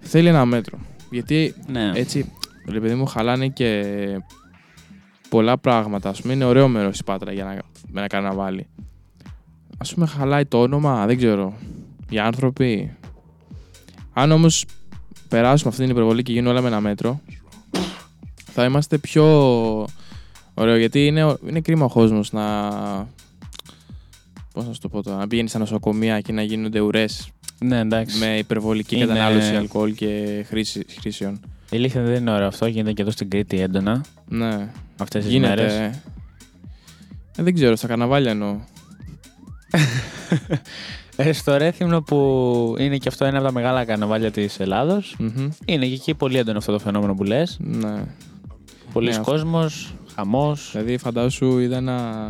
[0.00, 0.78] θέλει ένα μέτρο.
[1.10, 1.90] Γιατί Ναι.
[1.94, 2.32] έτσι,
[2.68, 3.84] ρε παιδί μου, χαλάνε και
[5.28, 6.08] πολλά πράγματα.
[6.08, 7.50] Α πούμε, είναι ωραίο μέρος η Πάτρα για να,
[7.88, 8.66] με ένα καρναβάλι.
[9.90, 11.54] Α πούμε, χαλάει το όνομα, δεν ξέρω.
[12.12, 12.96] Οι άνθρωποι.
[14.12, 14.64] Αν όμως
[15.28, 17.20] περάσουμε αυτή την υπερβολή και γίνουν όλα με ένα μέτρο,
[18.52, 19.24] θα είμαστε πιο
[20.54, 20.76] ωραίο.
[20.76, 22.68] Γιατί είναι, είναι κρίμα ο κόσμος να.
[24.52, 27.78] Πώς να σου το πω τώρα, να πηγαίνεις στα νοσοκομεία και να γίνονται ουρές ναι,
[27.78, 28.18] εντάξει.
[28.18, 31.40] με υπερβολική Είναι- κατανάλωση αλκοόλ και χρήση, χρήσεων.
[31.70, 32.66] Η αλήθεια δεν είναι ωραίο αυτό.
[32.66, 34.68] Γίνεται και εδώ στην Κρήτη έντονα Ναι.
[34.98, 35.72] αυτές τις μέρες.
[35.72, 36.00] Γίνεται.
[37.36, 38.56] Ε, δεν ξέρω, στα καρναβάλια εννοώ.
[41.16, 42.16] Ε, στο Ρέθυμνο που
[42.78, 45.16] είναι και αυτό ένα από τα μεγάλα καρναβάλια της Ελλάδος.
[45.18, 45.48] Μμμ.
[45.64, 47.56] Είναι και εκεί πολύ έντονο αυτό το φαινόμενο που λες.
[47.60, 48.04] Ναι.
[48.92, 49.30] Πολλοί Ναι, αυτό.
[49.30, 50.68] κόσμος, χαμός.
[50.72, 52.22] Δηλαδή, φαντάσου, είδα ένα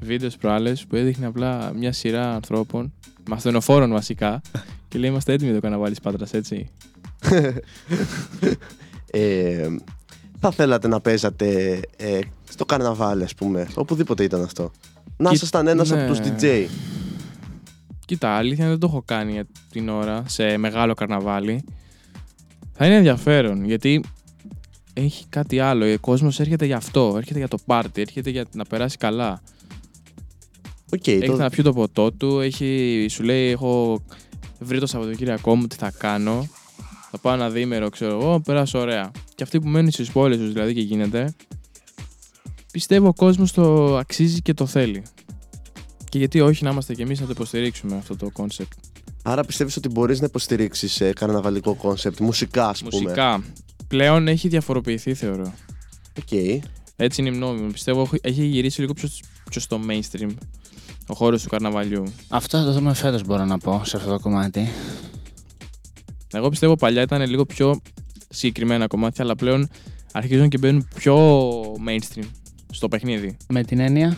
[0.00, 2.92] βίντεο στις προάλλες που έδειχνε απλά μια σειρά ανθρώπων,
[3.28, 4.40] με ασθενοφόρων βασικά,
[4.88, 6.70] και λέει: Είμαστε έτοιμοι για το καρναβάλι της Πάτρας, έτσι.
[9.14, 9.68] Ε,
[10.40, 12.18] θα θέλατε να παίζατε ε,
[12.50, 14.70] στο καρναβάλι, ας πούμε, οπουδήποτε ήταν αυτό.
[15.16, 16.02] Να Κοι- ήσασταν ένας ναι.
[16.04, 16.66] από τους DJ.
[18.12, 21.64] Κοίτα, αλήθεια δεν το έχω κάνει για την ώρα σε μεγάλο καρναβάλι.
[22.72, 24.04] Θα είναι ενδιαφέρον γιατί
[24.92, 25.92] έχει κάτι άλλο.
[25.92, 27.14] Ο κόσμος έρχεται για αυτό.
[27.16, 28.00] Έρχεται για το πάρτι.
[28.00, 29.42] Έρχεται για να περάσει καλά.
[30.92, 32.40] Οκ, Έχει το- να πιει το ποτό του.
[32.40, 34.02] Έχει, σου λέει: Έχω
[34.58, 36.48] βρει το Σαββατοκύριακό μου τι θα κάνω.
[37.10, 39.10] Θα πάω ένα διήμερο, ξέρω εγώ, περάσω ωραία.
[39.34, 41.34] Και αυτοί που μένουν στις πόλεις τους δηλαδή και γίνεται,
[42.72, 45.02] πιστεύω ο κόσμος το αξίζει και το θέλει.
[46.12, 48.72] Και γιατί όχι να είμαστε κι εμείς να το υποστηρίξουμε αυτό το κόνσεπτ.
[49.22, 53.44] Άρα πιστεύεις ότι μπορείς να υποστηρίξεις ε, καρναβαλικό κόνσεπτ, μουσικά ας πούμε; Μουσικά.
[53.88, 55.52] Πλέον έχει διαφοροποιηθεί, θεωρώ.
[56.18, 56.32] Οκ.
[56.96, 57.70] Έτσι είναι η γνώμη μου.
[57.70, 59.08] Πιστεύω έχει- έχει γυρίσει λίγο πιο,
[59.50, 60.28] πιο στο mainstream
[61.06, 62.04] ο χώρος του καρναβαλιού.
[62.28, 64.68] Αυτό θα το δούμε φέτος, μπορώ να πω, σε αυτό το κομμάτι.
[66.32, 67.80] Εγώ πιστεύω παλιά ήταν λίγο πιο
[68.28, 69.68] συγκεκριμένα κομμάτια, αλλά πλέον
[70.12, 71.16] αρχίζουν και μπαίνουν πιο
[71.60, 72.24] mainstream
[72.72, 73.36] στο παιχνίδι.
[73.48, 74.16] Με την έννοια;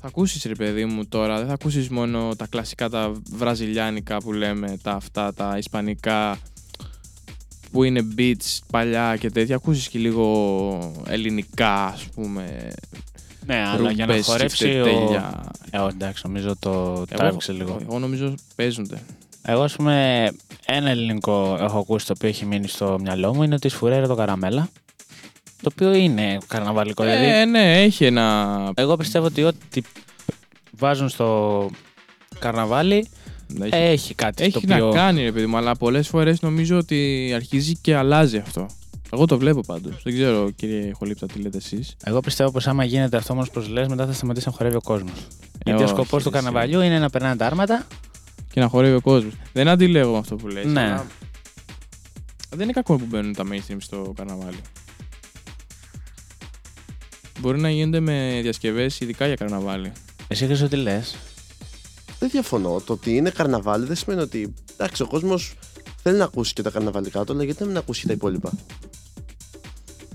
[0.00, 4.32] Θα ακούσεις ρε παιδί μου τώρα, δεν θα ακούσεις μόνο τα κλασικά τα βραζιλιάνικα που
[4.32, 6.38] λέμε, τα αυτά, τα ισπανικά
[7.72, 9.56] που είναι beats παλιά και τέτοια.
[9.56, 12.72] Ακούσεις και λίγο ελληνικά, ας πούμε.
[13.46, 14.64] Ναι, αλλά για να ρούμπες, χορέψει.
[14.64, 14.68] Ο...
[14.82, 15.50] τσιφτετέλια.
[15.70, 17.78] Ε, όχι, εντάξει, νομίζω το Εγώ- τράβηξε λίγο.
[17.82, 18.98] Εγώ νομίζω παίζονται.
[19.42, 20.28] Εγώ, ας πούμε,
[20.66, 24.14] ένα ελληνικό έχω ακούσει το οποίο έχει μείνει στο μυαλό μου είναι ότι σφουρέρε το
[24.14, 24.68] καραμέλα.
[25.62, 27.04] Το οποίο είναι καρναβαλικό.
[27.04, 28.70] δηλαδή, Ε, ναι, έχει ένα.
[28.74, 29.80] εγώ πιστεύω ότι ό,τι
[30.72, 31.70] βάζουν στο
[32.38, 33.08] καρναβάλι
[33.60, 34.92] έχει έχει κάτι έχει το να οποίο.
[34.92, 38.66] κάνει, ρε παιδί μου, αλλά πολλές φορές νομίζω ότι αρχίζει και αλλάζει αυτό.
[39.12, 40.02] Εγώ το βλέπω πάντως.
[40.02, 41.96] Δεν ξέρω, κύριε Χολίπτα, τι λέτε εσείς.
[42.04, 44.80] Εγώ πιστεύω πως άμα γίνεται αυτό όμω που λες, μετά θα σταματήσει να χορεύει ο
[44.80, 45.26] κόσμος.
[45.64, 46.30] Γιατί ο όχι, σκοπό του εσύ.
[46.30, 47.86] καρναβαλιού είναι να περνάνε τα άρματα.
[48.52, 49.32] Και να χορεύει ο κόσμος.
[49.52, 50.64] Δεν αντιλέγω με αυτό που λες.
[50.64, 50.80] Ναι.
[50.80, 51.06] αλλά
[52.50, 54.56] Δεν είναι κακό που μπαίνουν τα mainstream στο καρναβάλι.
[57.40, 59.92] Μπορεί να γίνονται με διασκευές ειδικά για καρναβάλι.
[60.28, 61.16] Εσύ Χρήστο τι λες.
[62.18, 62.80] Δεν διαφωνώ.
[62.80, 64.54] Το ότι είναι καρναβάλι δεν σημαίνει ότι.
[64.72, 65.54] Εντάξει, ο κόσμος
[66.02, 68.52] θέλει να ακούσει και τα καρναβαλικά του, αλλά γιατί να μην ακούσει και τα υπόλοιπα;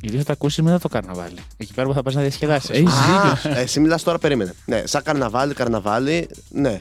[0.02, 1.38] Γιατί θα τα ακούσεις μετά το καρναβάλι.
[1.58, 2.70] Εκεί πέρα που θα πας να διασκεδάσεις.
[2.70, 4.54] Έχεις Α, εσύ μιλάς τώρα, περίμενε.
[4.66, 6.80] Ναι, σαν καρναβάλι, καρναβάλι, ναι.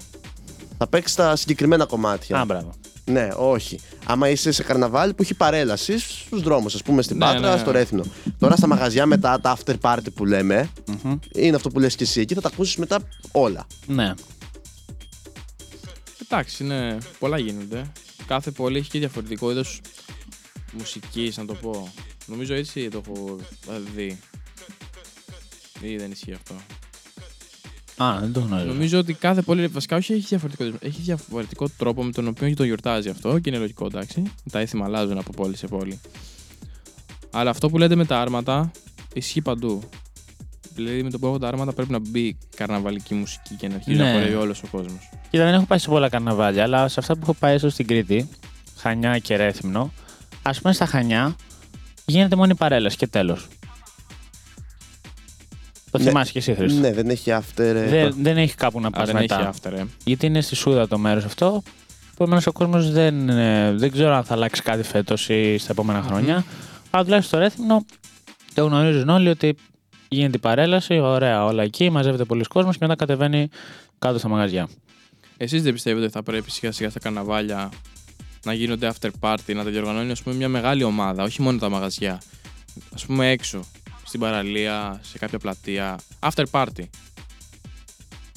[0.78, 2.40] Θα παίξεις τα συγκεκριμένα κομμάτια.
[2.40, 2.72] Α, μπράβο.
[3.04, 3.78] Ναι, όχι.
[4.06, 7.60] Άμα είσαι σε καρναβάλι που έχει παρέλαση στους δρόμους, ας πούμε στην Ναι, Πάτρα, ναι.
[7.60, 8.04] στο Ρέθινο.
[8.38, 10.70] Τώρα στα μαγαζιά μετά τα after party που λέμε,
[11.02, 11.18] Μμμ.
[11.34, 12.20] είναι αυτό που λες και εσύ.
[12.20, 12.98] Εκεί θα τα ακούσεις μετά
[13.32, 13.66] όλα.
[13.86, 14.12] Ναι.
[16.28, 17.92] Εντάξει, ναι, πολλά γίνονται.
[18.26, 19.80] Κάθε πόλη έχει και διαφορετικό είδος
[20.72, 21.92] μουσικής, να το πω.
[22.26, 23.36] Νομίζω έτσι το έχω
[23.94, 24.18] δει.
[25.80, 26.54] Ή δεν ισχύει αυτό.
[27.96, 28.66] Α, δεν το γνωρίζω.
[28.68, 32.64] Νομίζω ότι κάθε πόλη βασικά όχι έχει διαφορετικό, έχει διαφορετικό τρόπο με τον οποίο το
[32.64, 34.22] γιορτάζει αυτό και είναι λογικό εντάξει.
[34.50, 36.00] Τα έθιμα αλλάζουν από πόλη σε πόλη.
[37.30, 38.70] Αλλά αυτό που λέτε με τα άρματα
[39.14, 39.82] ισχύει παντού.
[40.74, 43.96] Δηλαδή με το που έχω τα άρματα πρέπει να μπει καρναβαλική μουσική και να αρχίζει
[43.98, 44.04] Ναι.
[44.04, 45.08] να χορεύει όλος ο κόσμος.
[45.30, 47.86] Κοίτα, δεν έχω πάει σε πολλά καρναβάλια, αλλά σε αυτά που έχω πάει έσω στην
[47.86, 48.28] Κρήτη,
[48.76, 49.92] Χανιά και Ρέθυμνο,
[50.42, 51.36] ας πούμε στα Χανιά
[52.04, 53.46] γίνεται μόνο η παρέλαση και τέλος.
[55.92, 56.04] Το Ναι.
[56.04, 56.80] θυμάσαι και εσύ, Χρήστο.
[56.80, 57.58] Ναι, δεν έχει after.
[57.60, 59.40] ε, Δεν, δεν έχει κάπου να Α, πας δεν μετά.
[59.40, 59.84] έχει after, ε.
[60.04, 61.62] Γιατί είναι στη Σούδα το μέρος αυτό.
[62.14, 66.02] Επομένως ο κόσμος δεν, ε, δεν ξέρω αν θα αλλάξει κάτι φέτος ή στα επόμενα
[66.02, 66.44] χρόνια.
[66.90, 67.84] Αλλά τουλάχιστον στο Ρέθυμνο
[68.54, 69.54] το γνωρίζουν όλοι ότι
[70.08, 73.48] γίνεται η παρέλαση, ωραία, όλα εκεί, μαζεύεται πολλοί κόσμος και μετά κατεβαίνει
[73.98, 74.68] κάτω στα μαγαζιά.
[75.36, 77.68] Εσείς δεν πιστεύετε ότι θα πρέπει σιγά σιγά στα καρναβάλια
[78.44, 81.68] να γίνονται after party, να τα διοργανώνει ας πούμε, μια μεγάλη ομάδα, όχι μόνο τα
[81.68, 82.12] μαγαζιά.
[83.02, 83.60] Α πούμε έξω,
[84.12, 85.98] στην παραλία, σε κάποια πλατεία.
[86.20, 86.84] After party.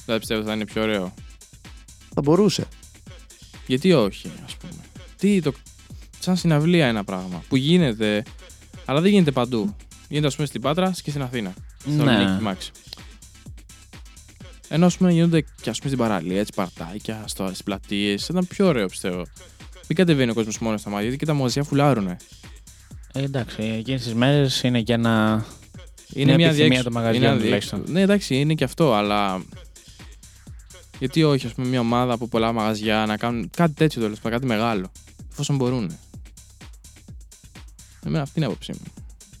[0.06, 1.14] Δεν πιστεύω ότι θα είναι πιο ωραίο.
[2.14, 2.66] Θα μπορούσε.
[3.66, 4.72] Γιατί όχι, ας πούμε.
[5.18, 5.52] Τι το.
[6.18, 8.22] Σαν συναυλία ένα πράγμα που γίνεται,
[8.84, 9.76] αλλά δεν γίνεται παντού.
[10.08, 11.54] Γίνεται, ας πούμε, στην Πάτρα και στην Αθήνα.
[11.78, 12.04] Στην Ναι.
[12.04, 12.70] Θεσσαλονίκη, Μάξι.
[14.68, 18.28] Ενώ, ας πούμε, γίνονται και ας πούμε, στην παραλία, έτσι, παρτάκια, στις πλατείες.
[18.28, 19.22] Ήταν πιο ωραίο, πιστεύω.
[19.88, 22.16] Μην κατεβαίνει ο κόσμος μόνος στα μάτια, γιατί και τα μαγαζιά φουλάρουνε.
[23.12, 25.44] Ε, εντάξει, εκείνες τις μέρες είναι και ένα.
[26.12, 27.78] Είναι Μια μια επιθυμία διέξ- των μαγαζιών είναι ένα τουλάχιστον.
[27.78, 29.42] διέξ- Ναι, εντάξει, είναι και αυτό, αλλά.
[30.98, 34.38] Γιατί όχι, ας πούμε, μια ομάδα από πολλά μαγαζιά να κάνουν κάτι τέτοιο τέλος πάντων,
[34.38, 34.86] κάτι μεγάλο.
[35.30, 35.96] Εφόσον μπορούν.
[38.06, 38.92] Εμένα αυτή είναι η άποψή μου.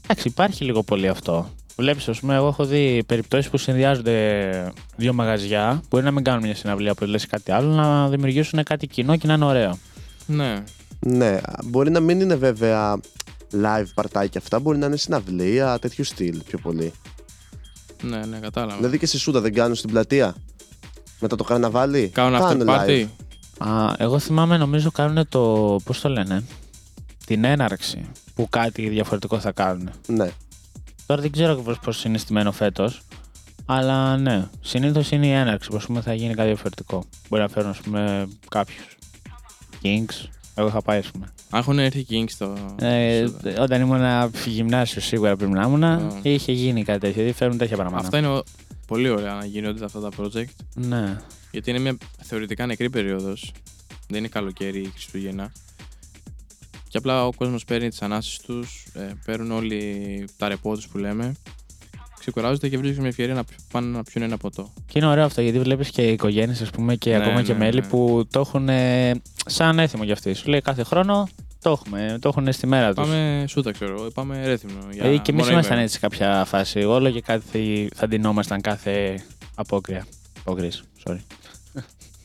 [0.04, 1.50] Εντάξει, υπάρχει λίγο πολύ αυτό.
[1.76, 5.82] Βλέπεις, ας πούμε, εγώ έχω δει περιπτώσεις που συνδυάζονται δύο μαγαζιά.
[5.90, 9.26] Μπορεί να μην κάνουν μια συναυλία που λες κάτι άλλο, να δημιουργήσουν κάτι κοινό και
[9.26, 9.78] να είναι ωραίο.
[10.26, 10.62] Ναι.
[11.00, 13.00] Ναι, μπορεί να μην είναι βέβαια
[13.52, 16.92] live παρτάκια αυτά, μπορεί να είναι συναυλία, τέτοιου στυλ πιο πολύ.
[18.02, 18.76] Ναι, ναι, κατάλαβα.
[18.76, 20.34] Δηλαδή και στη Σούδα δεν κάνουν στην πλατεία.
[21.20, 22.08] Μετά το καρναβάλι.
[22.08, 22.88] Κάνουν after Κάνουν party.
[22.88, 23.06] live.
[23.68, 25.76] Α, εγώ θυμάμαι, νομίζω κάνουν το.
[25.84, 26.44] Πώς το λένε,
[27.26, 29.90] την έναρξη που κάτι διαφορετικό θα κάνουν.
[30.06, 30.30] Ναι.
[31.06, 33.00] Τώρα δεν ξέρω ακριβώς πώς είναι στημένο φέτος.
[33.66, 37.04] Αλλά ναι, συνήθως είναι η έναρξη που ας πούμε, θα γίνει κάτι διαφορετικό.
[37.28, 38.96] Μπορεί να φέρουν ας πούμε, κάποιους.
[39.82, 40.28] Kings.
[40.54, 41.26] Εγώ είχα πάει, ας πούμε.
[41.50, 42.74] Αν έχουν έρθει Kings στο.
[42.80, 46.20] Ε, στο- όταν ήμουν γυμνάσιο, σίγουρα πρέπει να ήμουν, Α.
[46.22, 47.14] είχε γίνει κάτι τέτοιο.
[47.14, 48.04] Δηλαδή φέρνουν τέτοια πράγματα.
[48.04, 48.42] Αυτά είναι ο-
[48.86, 50.44] πολύ ωραία να γίνονται αυτά τα project.
[50.74, 51.18] Ναι.
[51.50, 53.52] Γιατί είναι μια θεωρητικά νεκρή περίοδος.
[54.08, 55.52] Δεν είναι καλοκαίρι ή Χριστούγεννα.
[56.88, 60.98] Και απλά ο κόσμος παίρνει τις ανάσεις τους, ε, παίρνουν όλοι τα ρεπό του που
[60.98, 61.34] λέμε.
[62.30, 64.72] Ξεκουράζονται και βρίσκουν μια ευκαιρία να πι- πάνε να πιούν ένα ποτό.
[64.86, 67.58] Και είναι ωραίο αυτό γιατί βλέπεις και οικογένειες, ας πούμε, και Ναι, ακόμα και ναι,
[67.58, 67.86] μέλη ναι.
[67.86, 69.12] που το έχουν ε,
[69.46, 70.34] σαν έθιμο για αυτοί.
[70.34, 71.28] Σου λέει κάθε χρόνο
[71.62, 73.04] το έχουμε, το έχουν στη μέρα τους.
[73.08, 74.78] Πάμε σούτα, ξέρω εγώ, πάμε ρέθυμνο.
[74.80, 75.80] Για Δηλαδή και εμείς μόνο ήμασταν ημέρα.
[75.80, 76.78] έτσι σε κάποια φάση.
[76.84, 79.24] Όλο και κάτι θα ντυνόμασταν κάθε
[79.54, 80.06] απόκρια.
[80.38, 80.70] Απόκριε,
[81.04, 81.18] sorry.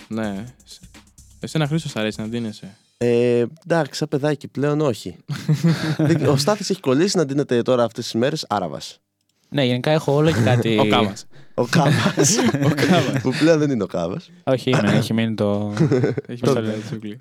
[0.07, 0.45] Ναι.
[1.39, 5.15] Εσένα Χρήστο σ' αρέσει να ντύνεσαι; Ε, εντάξει, σαν παιδάκι πλέον όχι.
[5.97, 8.99] Δεν- Ο Στάθης έχει κολλήσει να δίνεται τώρα αυτές τις μέρες Άραβας.
[9.53, 10.77] Ναι, γενικά έχω όλο και κάτι.
[10.79, 11.13] Ο Κάμα.
[11.53, 12.37] Ο Κάβας.
[13.21, 14.29] που πλέον δεν είναι ο Κάβας.
[14.43, 15.73] Όχι, είναι, έχει μείνει το.
[16.27, 16.79] Έχει Πώς το πει λέει.
[16.85, 17.19] Τσούκλι.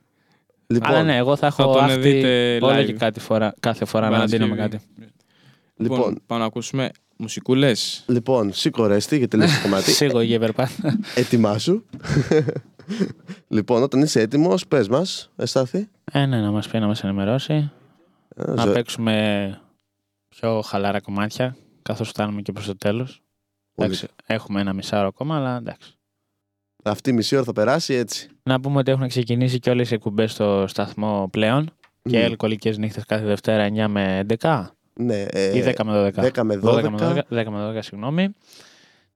[0.66, 2.85] Λοιπόν, Αλλά ναι, εγώ θα έχω τον άχτη δείτε όλο live.
[2.86, 4.78] και κάτι φορά, κάθε φορά να δίνω με κάτι.
[5.77, 8.05] Λοιπόν, λοιπόν, πάμε να ακούσουμε μουσικούλες.
[8.07, 9.90] λοιπόν, σήκω ρέστη γιατί τελείωσε το κομμάτι.
[9.90, 10.78] Σίγουρα για υπερπάθ.
[11.15, 11.82] Ετοιμάσου.
[13.48, 15.89] λοιπόν, όταν είσαι έτοιμος, πες μας, Εστάθη.
[16.12, 17.70] Ε, ναι, να μας πει να μας ενημερώσει.
[18.36, 19.61] Ε, Να ζω- παίξουμε
[20.28, 23.23] πιο χαλαρά κομμάτια, καθώς φτάνουμε και προς το τέλος.
[23.74, 23.89] Πολύ.
[23.89, 25.94] Εντάξει, έχουμε ένα μισάωρο ακόμα, αλλά εντάξει.
[26.85, 28.28] Αυτή η μισή ώρα θα περάσει έτσι.
[28.43, 31.70] Να πούμε ότι έχουν ξεκινήσει και όλες οι εκπομπές στο σταθμό πλέον
[32.02, 32.24] και Μμ.
[32.24, 36.31] αλκοολικές νύχτες κάθε Δευτέρα 9 με 11 Ναι, ε, ή 10 με 12.
[36.32, 36.89] 10 με 12 12.
[36.89, 38.28] με 12, 10 με 12, συγγνώμη.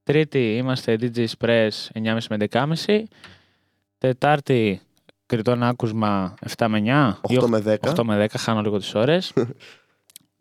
[0.02, 3.02] Τρίτη είμαστε DJ Express 9.30 με 11.30.
[3.98, 4.80] Τετάρτη
[5.26, 6.82] κριτών άκουσμα 7 με
[7.30, 7.38] 9.
[7.40, 7.94] 8 με 10.
[7.94, 9.32] 8 με 10, χάνω λίγο τις ώρες.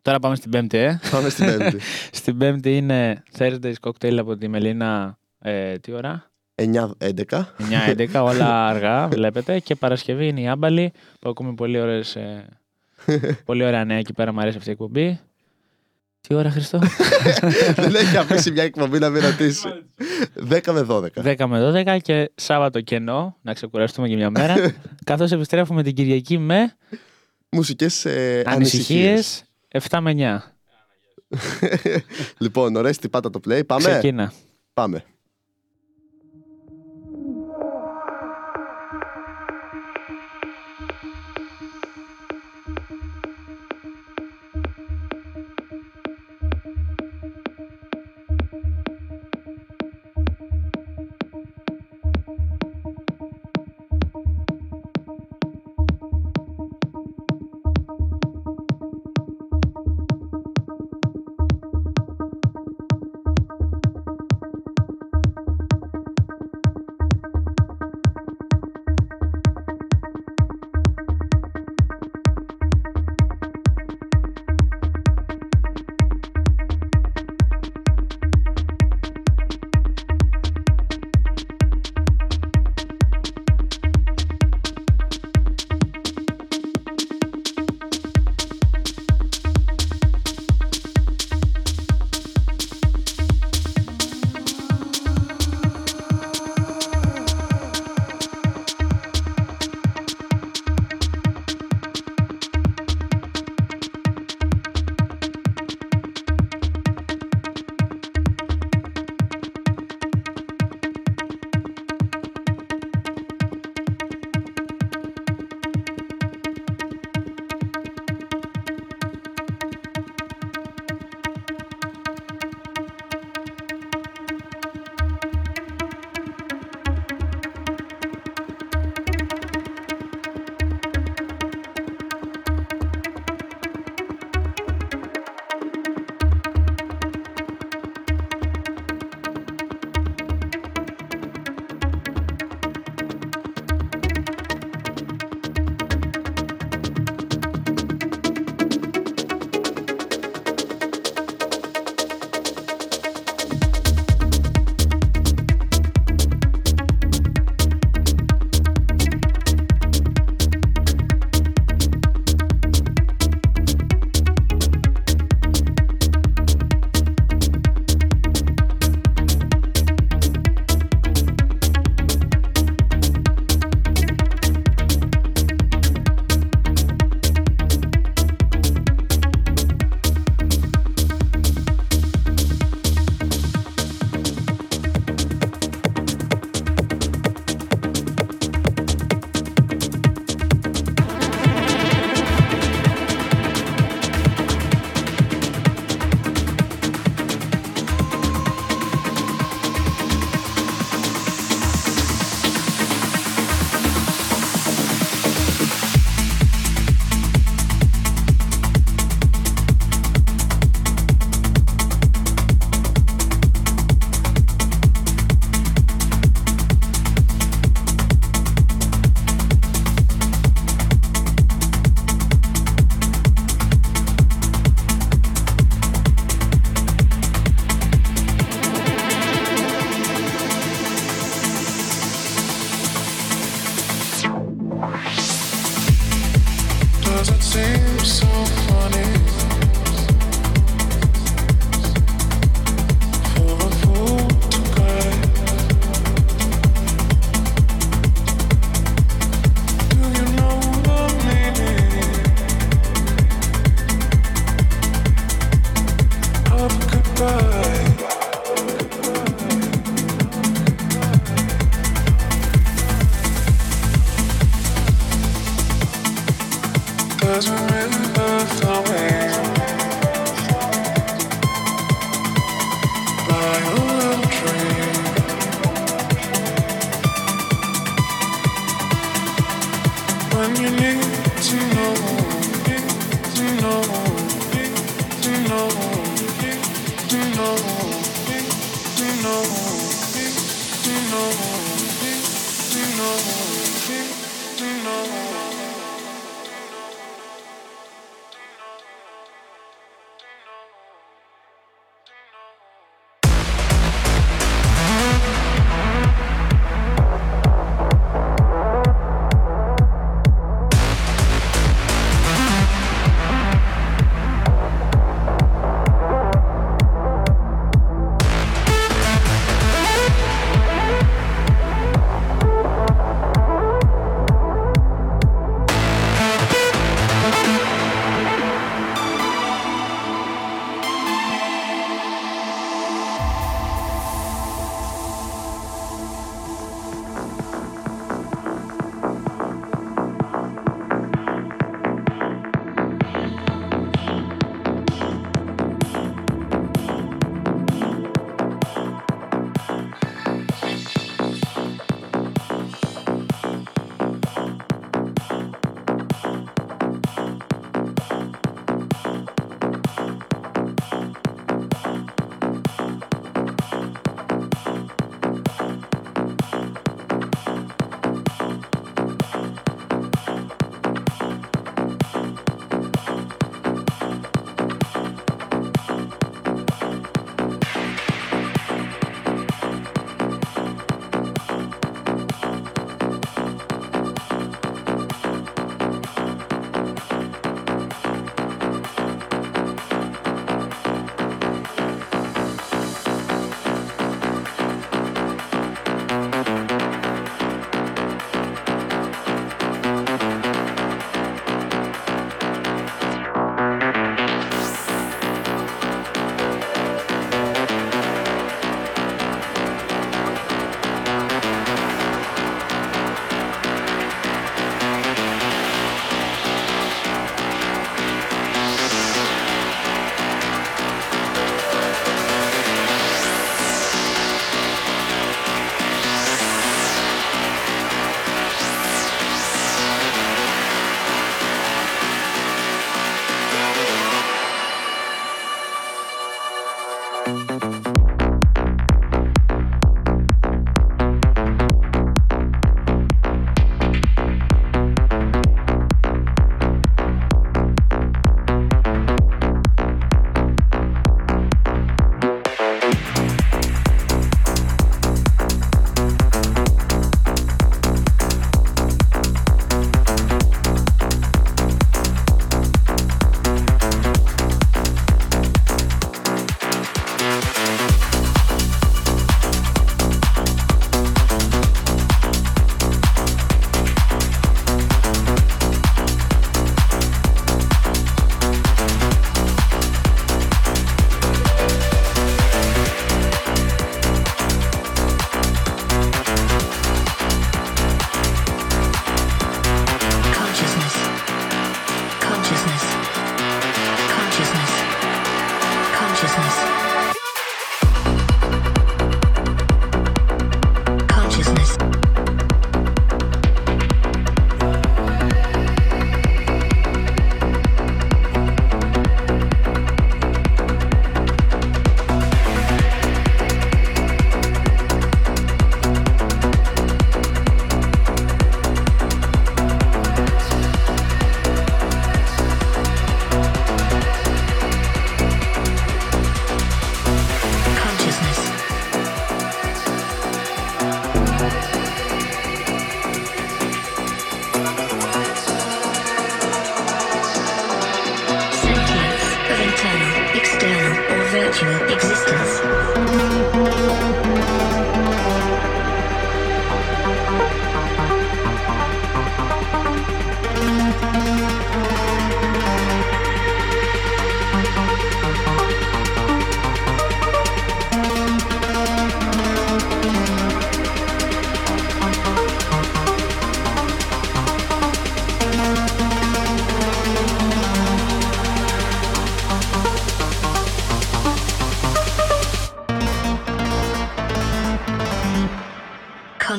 [0.04, 1.00] Τώρα πάμε στην πέμπτη, ε.
[1.10, 1.78] Πάμε στην πέμπτη.
[2.20, 5.18] Στην πέμπτη είναι Thursdays Cocktail από τη Μελίνα.
[5.38, 6.84] Ε, τι ώρα; 9-11.
[6.98, 9.58] 9-11, όλα αργά, βλέπετε.
[9.58, 12.44] Και Παρασκευή είναι η Άμπαλη, που ακούμε πολύ, ωραίες, ε,
[13.44, 14.32] πολύ ωραία νέα εκεί πέρα.
[14.32, 15.20] Μου αρέσει αυτή η εκπομπή.
[16.20, 16.78] Τι ώρα, Χριστό;
[17.76, 19.68] Δεν έχει αφήσει μια εκπομπή να μην ρωτήσει.
[20.50, 21.36] 10 με 12.
[21.36, 24.74] 10 με 12 και Σάββατο κενό, να ξεκουραστούμε για μια μέρα.
[25.04, 26.76] καθώς επιστρέφουμε την Κυριακή με
[27.48, 29.44] Μουσικές ε, ανησυχίες.
[29.74, 30.40] Ανησυχίες 7 με 9.
[32.44, 33.66] λοιπόν, ωραία, τι πάτα το play.
[33.66, 33.90] Πάμε.
[33.90, 34.32] Ξεκίνα.
[34.74, 35.04] Πάμε.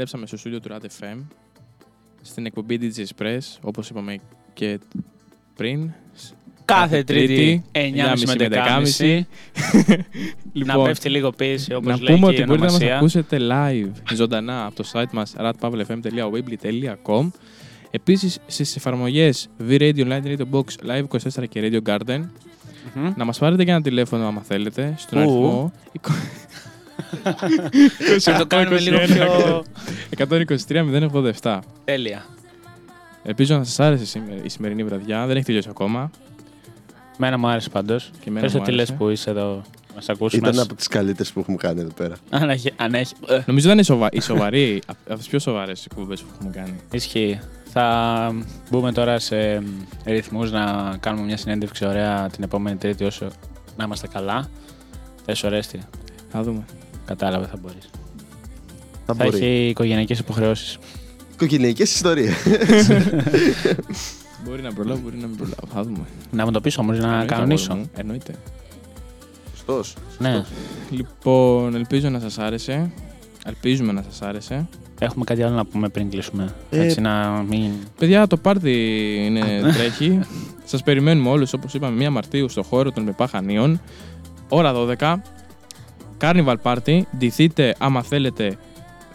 [0.00, 1.18] επιστρέψαμε στο στούντιο του Rad FM
[2.22, 4.18] στην εκπομπή DJ Express, όπως είπαμε
[4.54, 4.78] και
[5.56, 5.90] πριν.
[6.64, 7.80] Κάθε Τρίτη 9.30
[8.26, 8.48] με 10.30.
[10.52, 12.74] Να Λοιπόν, πέφτει λίγο πίεση όπως να λέει πούμε και η ότι μπορείτε να μας
[12.74, 12.96] ονομασία.
[12.96, 17.30] ακούσετε live ζωντανά από το site μας ratpavlefm.weebly.com
[17.90, 21.18] Επίσης στις εφαρμογές V-Radio, Online Radio Box, Live 24
[21.48, 22.20] και Radio Garden
[22.94, 23.12] Μμμ.
[23.16, 25.22] να μας πάρετε και ένα τηλέφωνο άμα θέλετε στον Ου.
[25.22, 25.72] αριθμό
[28.20, 29.64] Θα το κάνουμε λίγο πιο
[30.28, 31.58] 123 087.
[31.84, 32.24] τέλεια.
[33.22, 35.26] Ελπίζω να σας άρεσε σήμερα- η σημερινή βραδιά.
[35.26, 36.10] Δεν έχει τελειώσει ακόμα.
[37.18, 38.10] Μένα μου άρεσε πάντως.
[38.20, 38.92] Και εμένα Πες το μου τι λες άρεσε.
[39.04, 39.62] που είσαι εδώ.
[39.94, 40.64] Μας ακούς Ήταν μας.
[40.64, 42.14] από τις καλύτερες που έχουμε κάνει εδώ πέρα.
[42.30, 42.72] Αν έχει.
[42.76, 43.14] Αν έχει.
[43.28, 44.08] ε, Νομίζω ήταν η, σοβα...
[44.12, 46.76] η σοβαρή, από τις πιο σοβαρές εκπομπές που έχουμε κάνει.
[46.92, 47.40] Ισχύει.
[47.72, 48.34] Θα
[48.70, 49.62] μπούμε τώρα σε
[50.04, 53.28] ρυθμούς να κάνουμε μια συνέντευξη ωραία την επόμενη Τρίτη όσο
[53.76, 54.48] να είμαστε καλά.
[55.24, 55.80] Θες ωραίστη.
[56.28, 56.64] Θα δούμε.
[57.06, 57.90] Κατάλαβε θα μπορείς.
[59.14, 59.36] Θα, Θα μπορεί.
[59.44, 60.78] έχει οικογενειακές υποχρεώσεις.
[61.32, 62.34] Οικογενειακές ιστορίες.
[64.44, 65.66] Μπορεί να προλάβω, μπορεί να μην προλάβω.
[65.72, 66.04] Θα δούμε.
[66.30, 67.66] Να μου το πεις όμως να Εννοείται, κανονίσω.
[67.72, 67.90] αγόρι μου.
[68.00, 68.34] Εννοείται.
[69.54, 69.94] Σωστός.
[70.18, 70.44] Ναι.
[70.90, 72.90] Λοιπόν, ελπίζω να σας άρεσε.
[73.46, 74.68] Ελπίζουμε να σας άρεσε.
[74.98, 76.54] Έχουμε κάτι άλλο να πούμε πριν κλείσουμε.
[76.70, 77.70] Ε, Έτσι να μην...
[77.98, 78.72] Παιδιά, το πάρτι
[79.26, 79.40] είναι,
[79.76, 80.20] τρέχει.
[80.64, 83.80] Σας περιμένουμε όλους, όπως είπαμε, 1 Μαρτίου στο χώρο των Μεπάχανίων.
[84.48, 85.14] Ώρα 12.
[86.20, 87.00] Carnival Party.
[87.18, 88.56] Ντυθείτε άμα θέλετε.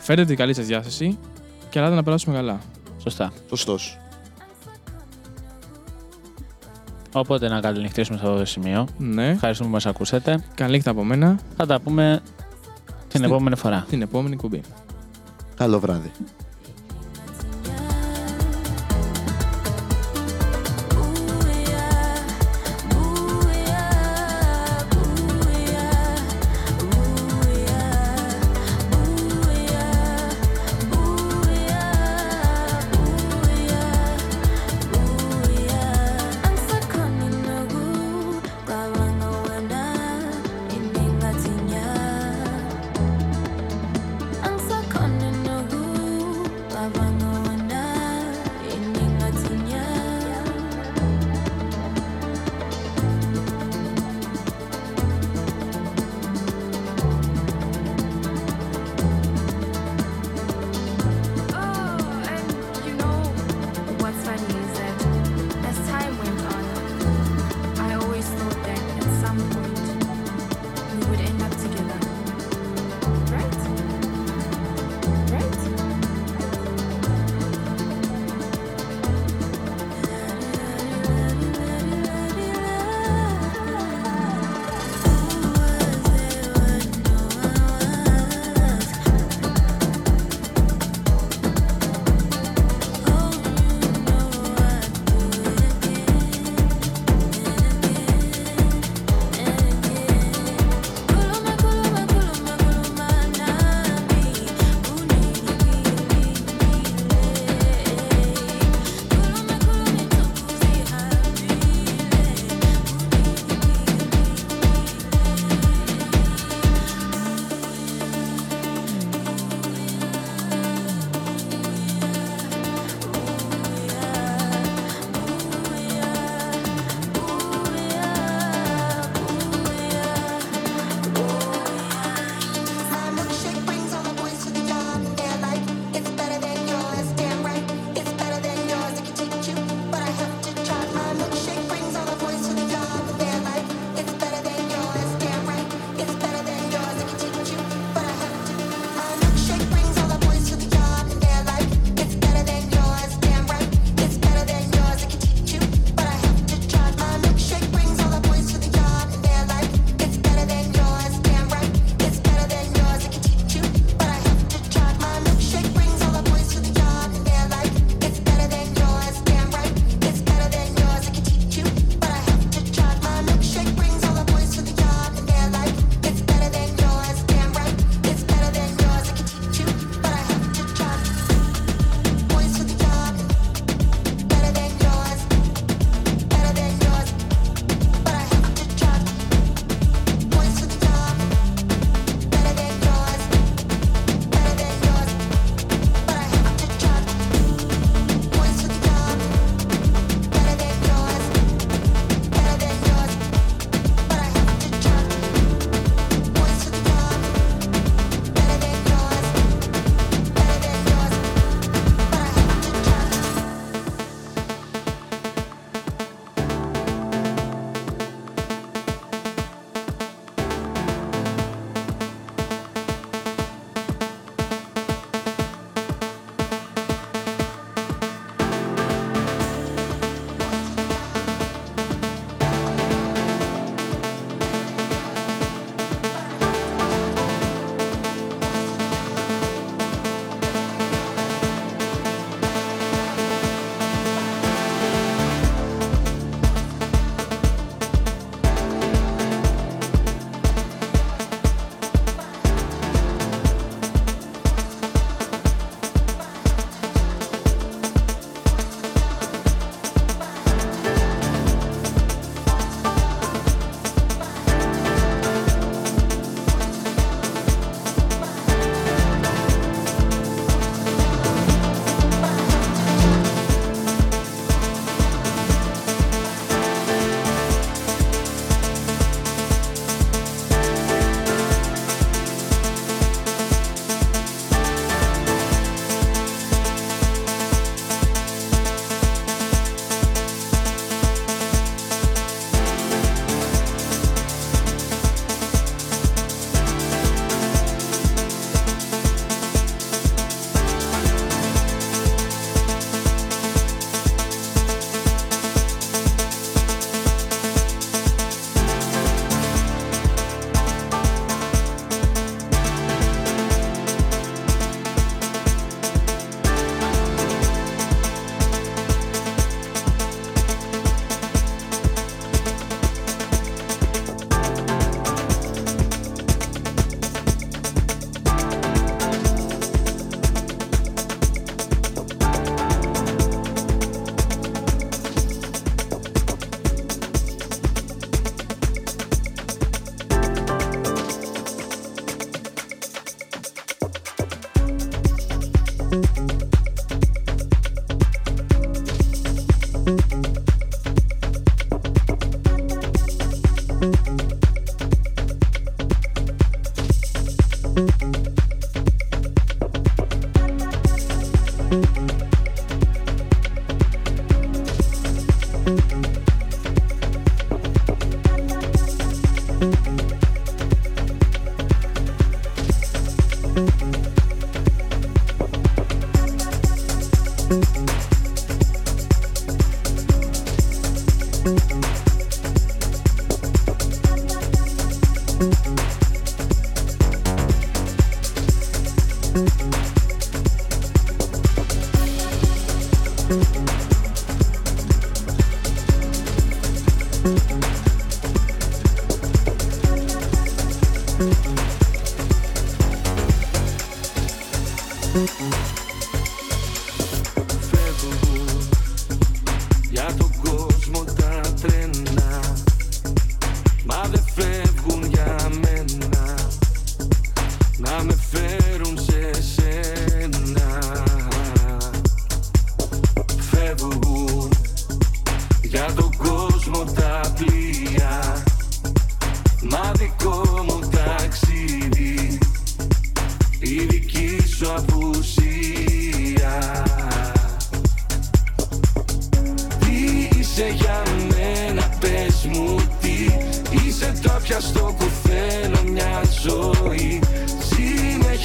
[0.05, 1.17] Φέρετε την καλή σας διάθεση.
[1.69, 2.59] Και ελάτε να περάσουμε καλά.
[3.01, 3.31] Σωστά.
[3.49, 3.97] Σωστός.
[7.13, 8.87] Οπότε να καληνυχτήσουμε σε αυτό το σημείο.
[8.97, 9.27] Ναι.
[9.29, 10.43] Ευχαριστούμε που μας ακούσατε.
[10.55, 11.39] Καλή νύχτα από μένα.
[11.57, 12.21] Θα τα πούμε
[12.87, 13.85] την Στην- επόμενη φορά.
[13.89, 14.61] Την επόμενη κουμπί.
[15.55, 16.11] Καλό βράδυ.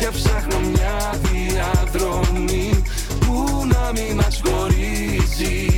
[0.00, 2.82] Και ψάχνω μια διαδρομή
[3.20, 5.69] που να μην μας χωρίζει.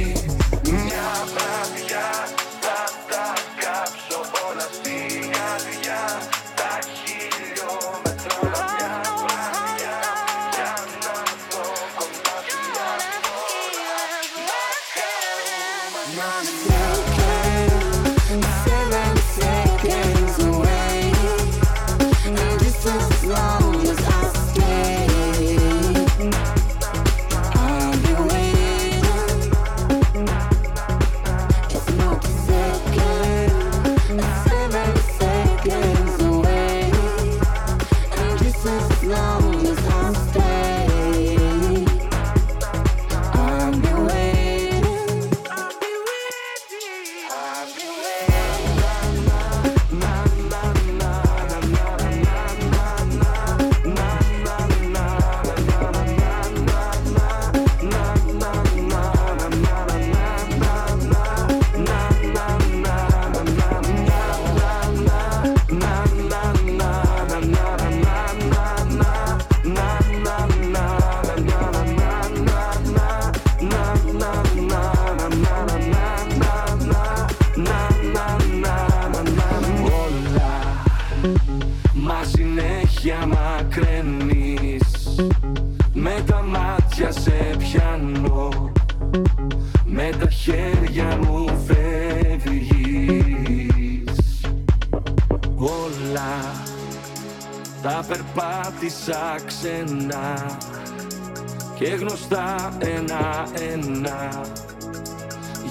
[101.83, 104.45] και γνωστά ένα-ένα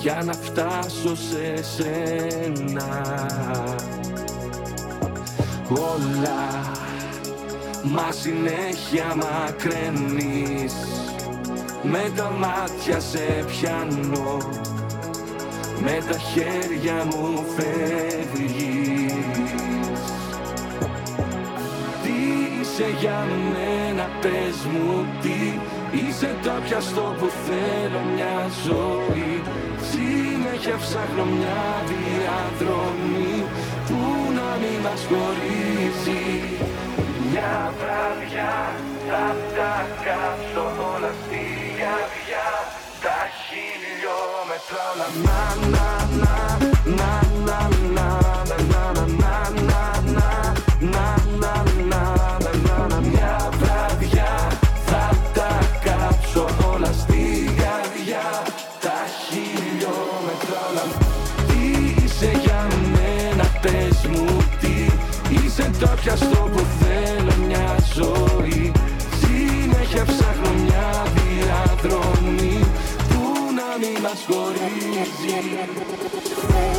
[0.01, 3.05] για να φτάσω σε σένα.
[5.69, 6.71] Όλα
[7.83, 10.73] μα συνέχεια μακραίνεις.
[11.83, 14.37] Με τα μάτια σε πιάνω.
[15.81, 19.13] Με τα χέρια μου φεύγεις.
[22.03, 22.11] Τι
[22.61, 25.59] είσαι για μένα πες μου τι
[26.21, 29.31] σε το πιαστό που θέλω μια ζωή.
[29.91, 33.45] Συνέχεια ψάχνω μια διαδρομή
[33.87, 34.01] Που
[34.37, 36.25] να μην μας χωρίζει.
[37.29, 38.55] Μια βραδιά
[39.07, 39.25] θα
[39.55, 39.73] τα
[40.05, 41.11] κάψω όλα
[75.31, 76.70] yeah, yeah, yeah.